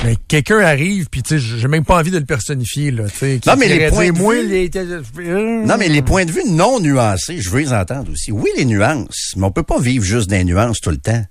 [0.02, 3.04] mais quelqu'un arrive, puis tu sais, j'ai même pas envie de le personnifier, là,
[3.38, 4.20] qui- Non, mais qui les points de vue-
[5.28, 8.32] euh, Non, mais les points de vue non nuancés, je veux les entendre aussi.
[8.32, 11.22] Oui, les nuances, mais on peut pas vivre juste des nuances tout le temps.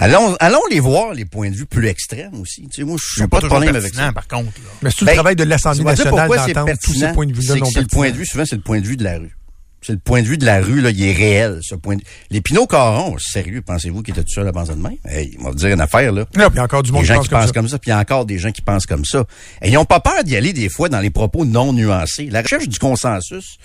[0.00, 2.62] Allons, allons les voir, les points de vue plus extrêmes aussi.
[2.68, 4.12] Tu sais, moi, je C'est suis pas de problème avec ça.
[4.12, 4.46] par contre.
[4.46, 4.70] là.
[4.82, 7.32] Mais c'est Ben, le travail de l'Assemblée nationale pourquoi c'est d'entendre tous ces points de
[7.32, 8.96] vue-là c'est non que c'est le point de vue, souvent, c'est le point de vue
[8.96, 9.36] de la rue.
[9.82, 12.02] C'est le point de vue de la rue, là, il est réel, ce point de
[12.30, 14.96] Les Pinot Caron, sérieux, pensez-vous qu'il était tout seul à penser de même?
[15.06, 16.26] Hey, il va vous dire une affaire, là.
[16.36, 17.46] Non, puis il y a encore du monde Des qui gens pense qui comme pensent
[17.48, 17.52] ça.
[17.54, 19.24] comme ça, puis il y a encore des gens qui pensent comme ça.
[19.62, 22.26] Et ils n'ont pas peur d'y aller des fois dans les propos non nuancés.
[22.30, 23.56] La recherche du consensus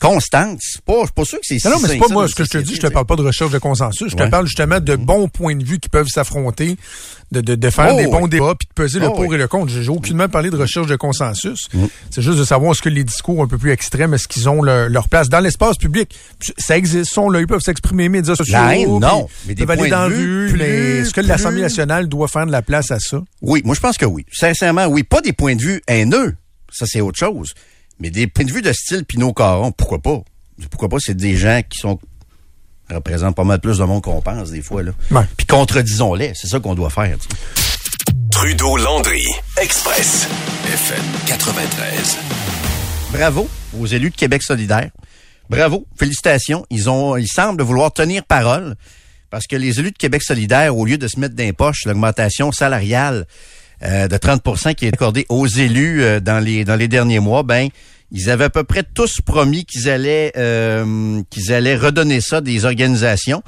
[0.00, 2.44] constante, c'est pas, pas sûr que c'est si Non, mais c'est pas moi ce que
[2.44, 2.74] je te dis.
[2.76, 4.10] Je te parle pas de recherche de consensus.
[4.10, 6.76] Je te parle justement de bons points de vue qui peuvent s'affronter,
[7.30, 8.30] de, de, de faire Oh, des bons oui.
[8.30, 9.34] débats, puis de peser le Oh, pour oui.
[9.34, 9.72] et le contre.
[9.72, 11.68] J'ai aucunement parlé de recherche de consensus.
[11.72, 11.84] Mm.
[12.10, 14.62] C'est juste de savoir est-ce que les discours un peu plus extrêmes, est-ce qu'ils ont
[14.62, 16.14] leur, leur place dans l'espace public?
[16.58, 18.54] Ça existe, sont là, ils peuvent s'exprimer, médias sociaux.
[18.54, 22.46] La haine, non, mais des points dans de vue est-ce que l'Assemblée nationale doit faire
[22.46, 23.22] de la place à ça?
[23.40, 24.24] Oui, moi je pense que oui.
[24.32, 25.02] Sincèrement, oui.
[25.02, 26.34] Pas des points de vue haineux,
[26.70, 27.52] ça c'est autre chose.
[28.00, 30.22] Mais des points de vue de style Pinot Caron, pourquoi pas?
[30.70, 30.98] Pourquoi pas?
[31.00, 31.98] C'est des gens qui sont
[32.94, 34.82] représentent pas mal plus de monde qu'on pense des fois.
[34.82, 34.92] Là.
[35.10, 35.22] Ouais.
[35.36, 37.16] Puis contredisons-les, c'est ça qu'on doit faire.
[37.18, 38.14] tu sais.
[38.30, 39.24] Trudeau-Landry,
[39.60, 40.28] Express,
[40.66, 42.18] FM 93.
[43.12, 44.90] Bravo aux élus de Québec solidaire.
[45.50, 46.64] Bravo, félicitations.
[46.70, 48.74] Ils ont, ils semblent vouloir tenir parole
[49.30, 51.84] parce que les élus de Québec solidaire, au lieu de se mettre dans les poches
[51.84, 53.26] l'augmentation salariale
[53.84, 57.42] euh, de 30 qui est accordée aux élus euh, dans les dans les derniers mois,
[57.42, 57.68] ben
[58.10, 62.64] ils avaient à peu près tous promis qu'ils allaient euh, qu'ils allaient redonner ça des
[62.64, 63.42] organisations.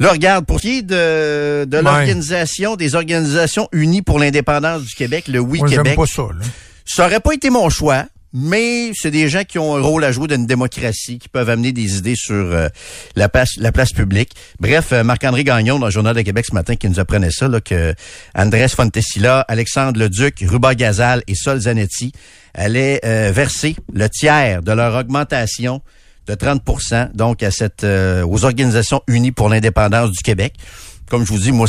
[0.00, 1.82] Là, regarde, pour ce qui est de, de Ouais.
[1.82, 6.22] l'organisation, des organisations unies pour l'indépendance du Québec, le Oui Moi, Québec, pas ça.
[6.22, 6.44] Là.
[6.84, 10.12] ça aurait pas été mon choix, mais c'est des gens qui ont un rôle à
[10.12, 12.68] jouer dans une démocratie, qui peuvent amener des idées sur euh,
[13.16, 14.32] la, place, la place publique.
[14.60, 17.48] Bref, euh, Marc-André Gagnon, dans le Journal de Québec ce matin, qui nous apprenait ça,
[17.48, 17.94] là, que
[18.34, 22.12] Andrés Fontesilla, Alexandre Leduc, Ruba Gazal et Sol Zanetti
[22.54, 25.80] allaient euh, verser le tiers de leur augmentation
[26.26, 30.54] de 30% donc à cette euh, aux organisations unies pour l'indépendance du Québec.
[31.08, 31.66] Comme je vous dis, moi,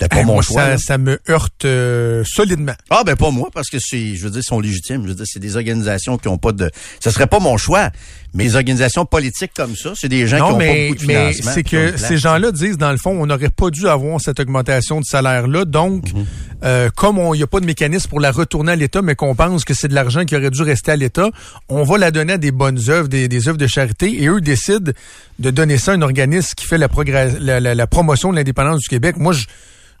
[0.00, 0.62] c'était pas Hey, mon moi, choix.
[0.62, 2.72] ça, ça me heurte euh, solidement.
[2.90, 5.14] Ah ben pas moi parce que c'est je veux dire ils sont légitimes, je veux
[5.14, 6.70] dire c'est des organisations qui ont pas de
[7.00, 7.90] ça serait pas mon choix.
[8.32, 11.32] Mais les organisations politiques comme ça, c'est des gens qui ont pas beaucoup de mais
[11.32, 11.50] financement.
[11.52, 15.00] c'est que ces gens-là disent, dans le fond, on n'aurait pas dû avoir cette augmentation
[15.00, 15.64] de salaire-là.
[15.64, 16.26] Donc, Mhm.
[16.62, 19.34] euh, comme il n'y a pas de mécanisme pour la retourner à l'État, mais qu'on
[19.34, 21.28] pense que c'est de l'argent qui aurait dû rester à l'État,
[21.68, 24.40] on va la donner à des bonnes œuvres, des, des œuvres de charité, et eux
[24.40, 24.92] décident
[25.40, 28.36] de donner ça à un organisme qui fait la, progrès- la, la- la promotion de
[28.36, 29.16] l'indépendance du Québec.
[29.18, 29.46] Moi, je,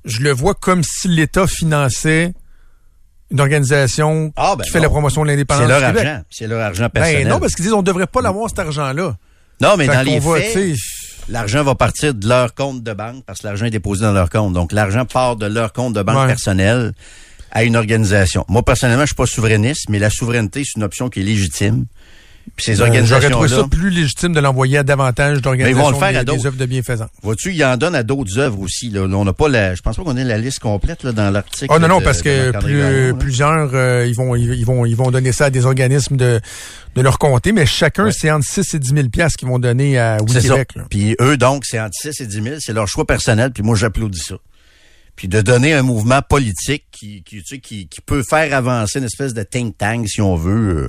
[0.04, 2.32] je le vois comme si l'État finançait
[3.30, 4.84] une organisation Ah, ben qui fait non.
[4.84, 6.06] la promotion de l'indépendance C'est leur du Québec.
[6.06, 6.22] argent.
[6.30, 7.24] C'est leur argent personnel.
[7.24, 9.16] Ben non, parce qu'ils disent on devrait pas l'avoir cet argent-là.
[9.60, 10.76] Non, mais Fait dans les va, faits,
[11.28, 14.30] l'argent va partir de leur compte de banque parce que l'argent est déposé dans leur
[14.30, 14.52] compte.
[14.54, 16.26] Donc, l'argent part de leur compte de banque Ouais.
[16.26, 16.92] personnel
[17.52, 18.44] à une organisation.
[18.48, 21.84] Moi, personnellement, je suis pas souverainiste, mais la souveraineté, c'est une option qui est légitime.
[22.56, 25.86] Puis ces J'aurais trouvé organisations-là, ça plus légitime de l'envoyer à davantage d'organisations
[26.24, 27.08] des, des œuvres de bienfaisance.
[27.22, 28.90] vois-tu, ils en donnent à d'autres œuvres aussi.
[28.90, 29.02] Là.
[29.02, 31.68] On n'a pas la, je pense pas qu'on ait la liste complète là, dans l'article.
[31.70, 35.10] Oh non, non, de- parce que plus- plusieurs, euh, ils, vont, ils, vont, ils vont
[35.10, 36.40] donner ça à des organismes de,
[36.96, 39.98] de leur comté, mais chacun, c'est entre 6 et 10 000 piastres qu'ils vont donner
[39.98, 40.18] à.
[40.42, 40.68] Québec.
[40.90, 42.56] Puis eux, donc, c'est entre 6 et 10 000.
[42.58, 43.52] C'est leur choix personnel.
[43.52, 44.34] Puis moi, j'applaudis ça.
[45.16, 48.98] Puis de donner un mouvement politique qui, qui, tu sais, qui, qui peut faire avancer
[48.98, 50.76] une espèce de think tank, si on veut.
[50.84, 50.88] euh,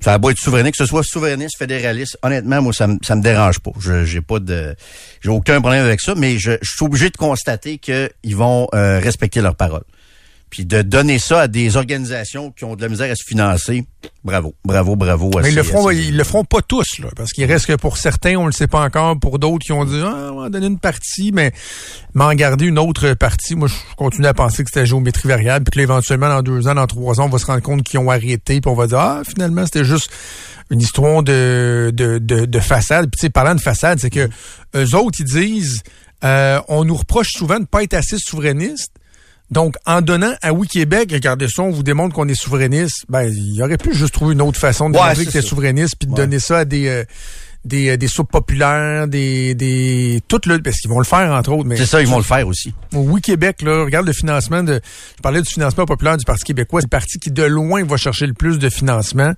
[0.00, 2.18] ça a beau être souverainiste, que ce soit souverainiste, fédéraliste.
[2.22, 3.72] Honnêtement, moi, ça me, ça me dérange pas.
[3.80, 4.74] Je, j'ai pas de,
[5.20, 9.00] j'ai aucun problème avec ça, mais je, je suis obligé de constater qu'ils vont euh,
[9.00, 9.84] respecter leurs paroles.
[10.50, 13.84] Puis de donner ça à des organisations qui ont de la misère à se financer,
[14.24, 15.30] bravo, bravo, bravo.
[15.38, 17.66] à Mais ils le feront, ces- ils le feront pas tous, là, parce qu'il reste
[17.66, 20.40] que pour certains, on le sait pas encore, pour d'autres qui ont dit, ah, on
[20.40, 21.52] va donner une partie, mais
[22.14, 23.54] m'en garder une autre partie.
[23.56, 26.66] Moi, je continue à penser que c'était géométrie variable, puis que là, éventuellement, dans deux
[26.68, 28.86] ans, dans trois ans, on va se rendre compte qu'ils ont arrêté, puis on va
[28.86, 30.10] dire, ah, finalement, c'était juste
[30.70, 33.06] une histoire de, de, de, de façade.
[33.10, 34.28] Puis, tu sais, parlant de façade, c'est que
[34.76, 35.82] eux autres, ils disent,
[36.24, 38.92] euh, on nous reproche souvent de ne pas être assez souverainiste.
[39.50, 43.62] Donc, en donnant à Oui-Québec, regardez ça, on vous démontre qu'on est souverainiste, ben, il
[43.62, 45.48] aurait pu juste trouver une autre façon de Ouais, démontrer que c'est ça.
[45.48, 46.18] souverainiste, puis de Ouais.
[46.18, 47.04] donner ça à des, euh,
[47.64, 51.52] des, euh, des soupes populaires, des, des, tout le, parce qu'ils vont le faire, entre
[51.52, 51.76] autres, mais.
[51.78, 52.74] C'est ça, ils vont le faire aussi.
[52.92, 54.80] Oui, Québec, là, regarde le financement de,
[55.16, 57.96] je parlais du financement populaire du Parti québécois, c'est le parti qui, de loin, va
[57.96, 59.32] chercher le plus de financement.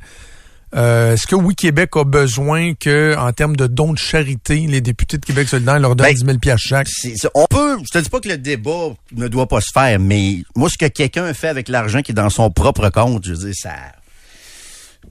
[0.76, 4.80] Euh, est-ce que Oui Québec a besoin que, en termes de dons de charité, les
[4.80, 6.86] députés de Québec solidaire leur donnent Ben, 10 000 piastres chaque?
[7.34, 10.42] On peut, je te dis pas que le débat ne doit pas se faire, mais
[10.54, 13.46] moi, ce que quelqu'un fait avec l'argent qui est dans son propre compte, je veux
[13.46, 13.72] dire, ça,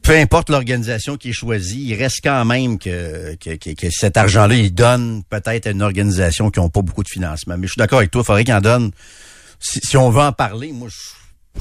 [0.02, 4.16] peu importe l'organisation qui est choisie, il reste quand même que, que, que- que cet
[4.16, 7.56] argent-là, il donne peut-être à une organisation qui n'a pas beaucoup de financement.
[7.58, 8.92] Mais je suis d'accord avec toi, il faudrait qu'il en donne.
[9.60, 10.96] Si, si on veut en parler, moi, je,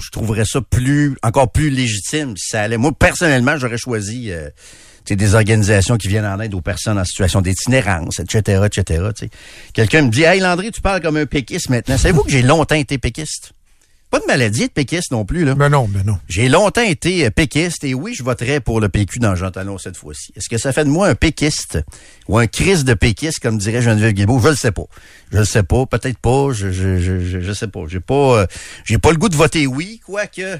[0.01, 2.77] je trouverais ça plus, encore plus légitime si ça allait.
[2.77, 4.49] Moi, personnellement, j'aurais choisi, euh,
[5.09, 9.09] des organisations qui viennent en aide aux personnes en situation d'itinérance, etc., etc.
[9.73, 11.97] Quelqu'un me dit, hey Landry, tu parles comme un péquiste maintenant.
[11.97, 13.53] Savez-vous que j'ai longtemps été péquiste?
[14.11, 15.55] Pas de maladie de péquiste non plus, là.
[15.55, 16.19] Ben non, ben non.
[16.29, 19.77] J'ai longtemps été euh, péquiste et oui, je voterai pour le PQ dans Jean Talon
[19.77, 20.33] cette fois-ci.
[20.35, 21.79] Est-ce que ça fait de moi un péquiste
[22.27, 24.41] ou un crise de péquiste, comme dirait Geneviève Guilbeault?
[24.41, 24.87] Je le sais pas.
[25.31, 25.85] Je le sais pas.
[25.85, 26.53] Peut-être pas.
[26.53, 27.81] Je, je, je, je, je sais pas.
[27.87, 28.47] J'ai pas, euh,
[28.87, 30.59] j'ai pas le goût de voter oui, quoique.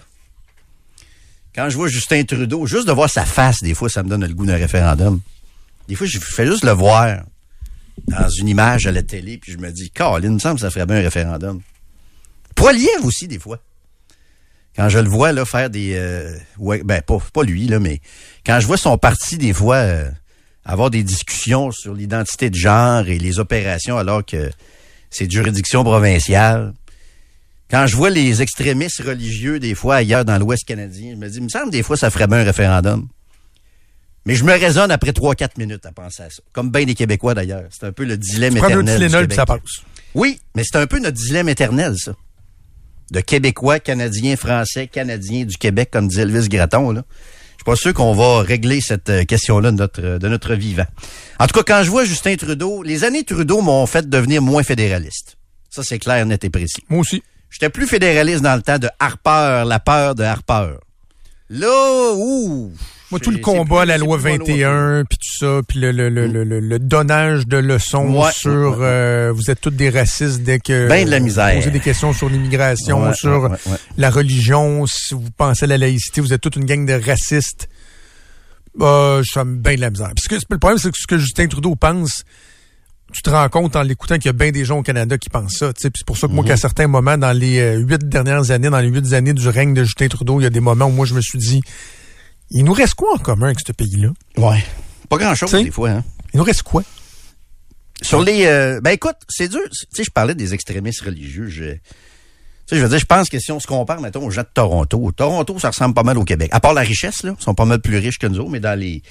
[1.55, 4.27] Quand je vois Justin Trudeau, juste de voir sa face, des fois, ça me donne
[4.27, 5.21] le goût d'un référendum.
[5.89, 7.23] Des fois, je fais juste le voir
[8.07, 10.61] dans une image à la télé, puis je me dis, Colin, il me semble que
[10.61, 11.63] ça ferait bien un référendum.
[12.59, 13.61] Poiliev aussi, des fois
[14.79, 18.01] quand je le vois là faire des euh, ouais ben pas pas lui là mais
[18.47, 20.09] quand je vois son parti des fois euh,
[20.65, 24.49] avoir des discussions sur l'identité de genre et les opérations alors que
[25.11, 26.75] c'est de juridiction provinciale
[27.69, 31.39] quand je vois les extrémistes religieux des fois ailleurs dans l'Ouest canadien je me dis
[31.39, 33.09] il me semble des fois ça ferait bien un référendum
[34.27, 36.43] mais je me raisonne après 3-4 minutes à penser à ça.
[36.53, 37.65] Comme bien des Québécois d'ailleurs.
[37.71, 38.99] C'est un peu le dilemme Prends éternel.
[38.99, 39.61] du Tylenol puis ça passe?
[40.15, 42.13] Oui, mais c'est un peu notre dilemme éternel, ça.
[43.11, 47.05] De Québécois, Canadiens, Français, Canadiens du Québec, comme dit Elvis Gratton, là.
[47.11, 50.55] Je suis pas sûr qu'on va régler cette euh, question-là de notre, euh, de notre
[50.55, 50.87] vivant.
[51.41, 54.63] En tout cas, quand je vois Justin Trudeau, les années Trudeau m'ont fait devenir moins
[54.63, 55.39] fédéraliste.
[55.69, 56.85] Ça, c'est clair, net et précis.
[56.89, 57.23] Moi aussi.
[57.51, 60.75] J'étais plus fédéraliste dans le temps de Harper, la peur de Harper.
[61.49, 62.73] Là, ouh!
[63.11, 65.61] Moi, tout le combat, c'est la plus- loi c'est plus mon 21, puis tout ça,
[65.67, 69.61] puis le, le, le, le, le- le donnage de leçons Ouais, sur euh, vous êtes
[69.63, 71.55] tous des racistes dès que Ben de la vous misère.
[71.55, 73.57] posez des questions sur l'immigration, Ouais, sur ouais,
[73.97, 77.69] la religion, si vous pensez à la laïcité, vous êtes toute une gang de racistes.
[78.81, 80.13] Euh, ça me bien de la misère.
[80.15, 82.25] Parce que le problème, c'est que ce que Justin Trudeau pense,
[83.13, 85.31] tu te rends compte en l'écoutant qu'il y a bien des gens au Canada qui
[85.31, 85.73] pensent ça.
[85.77, 86.49] C'est pour ça que moi, Mhm.
[86.51, 89.73] qu'à certains moments, dans les euh, huit dernières années, dans les huit années du règne
[89.75, 91.63] de Justin Trudeau, il y a des moments où moi, je me suis dit,
[92.51, 94.11] il nous reste quoi en commun avec ce pays-là?
[94.37, 94.65] Ouais.
[95.09, 96.05] Pas grand-chose, des fois, hein.
[96.35, 96.83] Il nous reste quoi?
[98.03, 99.61] Sur les, euh, ben écoute, c'est dur.
[99.71, 101.49] Tu sais, je parlais des extrémistes religieux.
[101.49, 101.81] Je, tu
[102.67, 104.49] sais, je veux dire, je pense que si on se compare, mettons, aux gens de
[104.53, 106.51] Toronto, Toronto, ça ressemble pas mal au Québec.
[106.53, 108.61] À part la richesse, là, ils sont pas mal plus riches que nous autres, mais
[108.61, 109.03] dans les,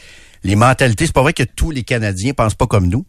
[0.43, 3.05] les mentalités, c'est pas vrai que tous les Canadiens pensent pas comme nous.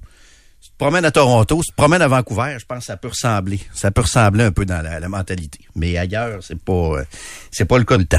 [0.60, 2.84] Si tu te promènes à Toronto, si tu te promènes à Vancouver, je pense que
[2.86, 3.60] ça peut ressembler.
[3.72, 5.60] Ça peut ressembler un peu dans la, la mentalité.
[5.76, 7.04] Mais ailleurs, c'est pas, euh,
[7.52, 8.18] c'est pas le cas du temps.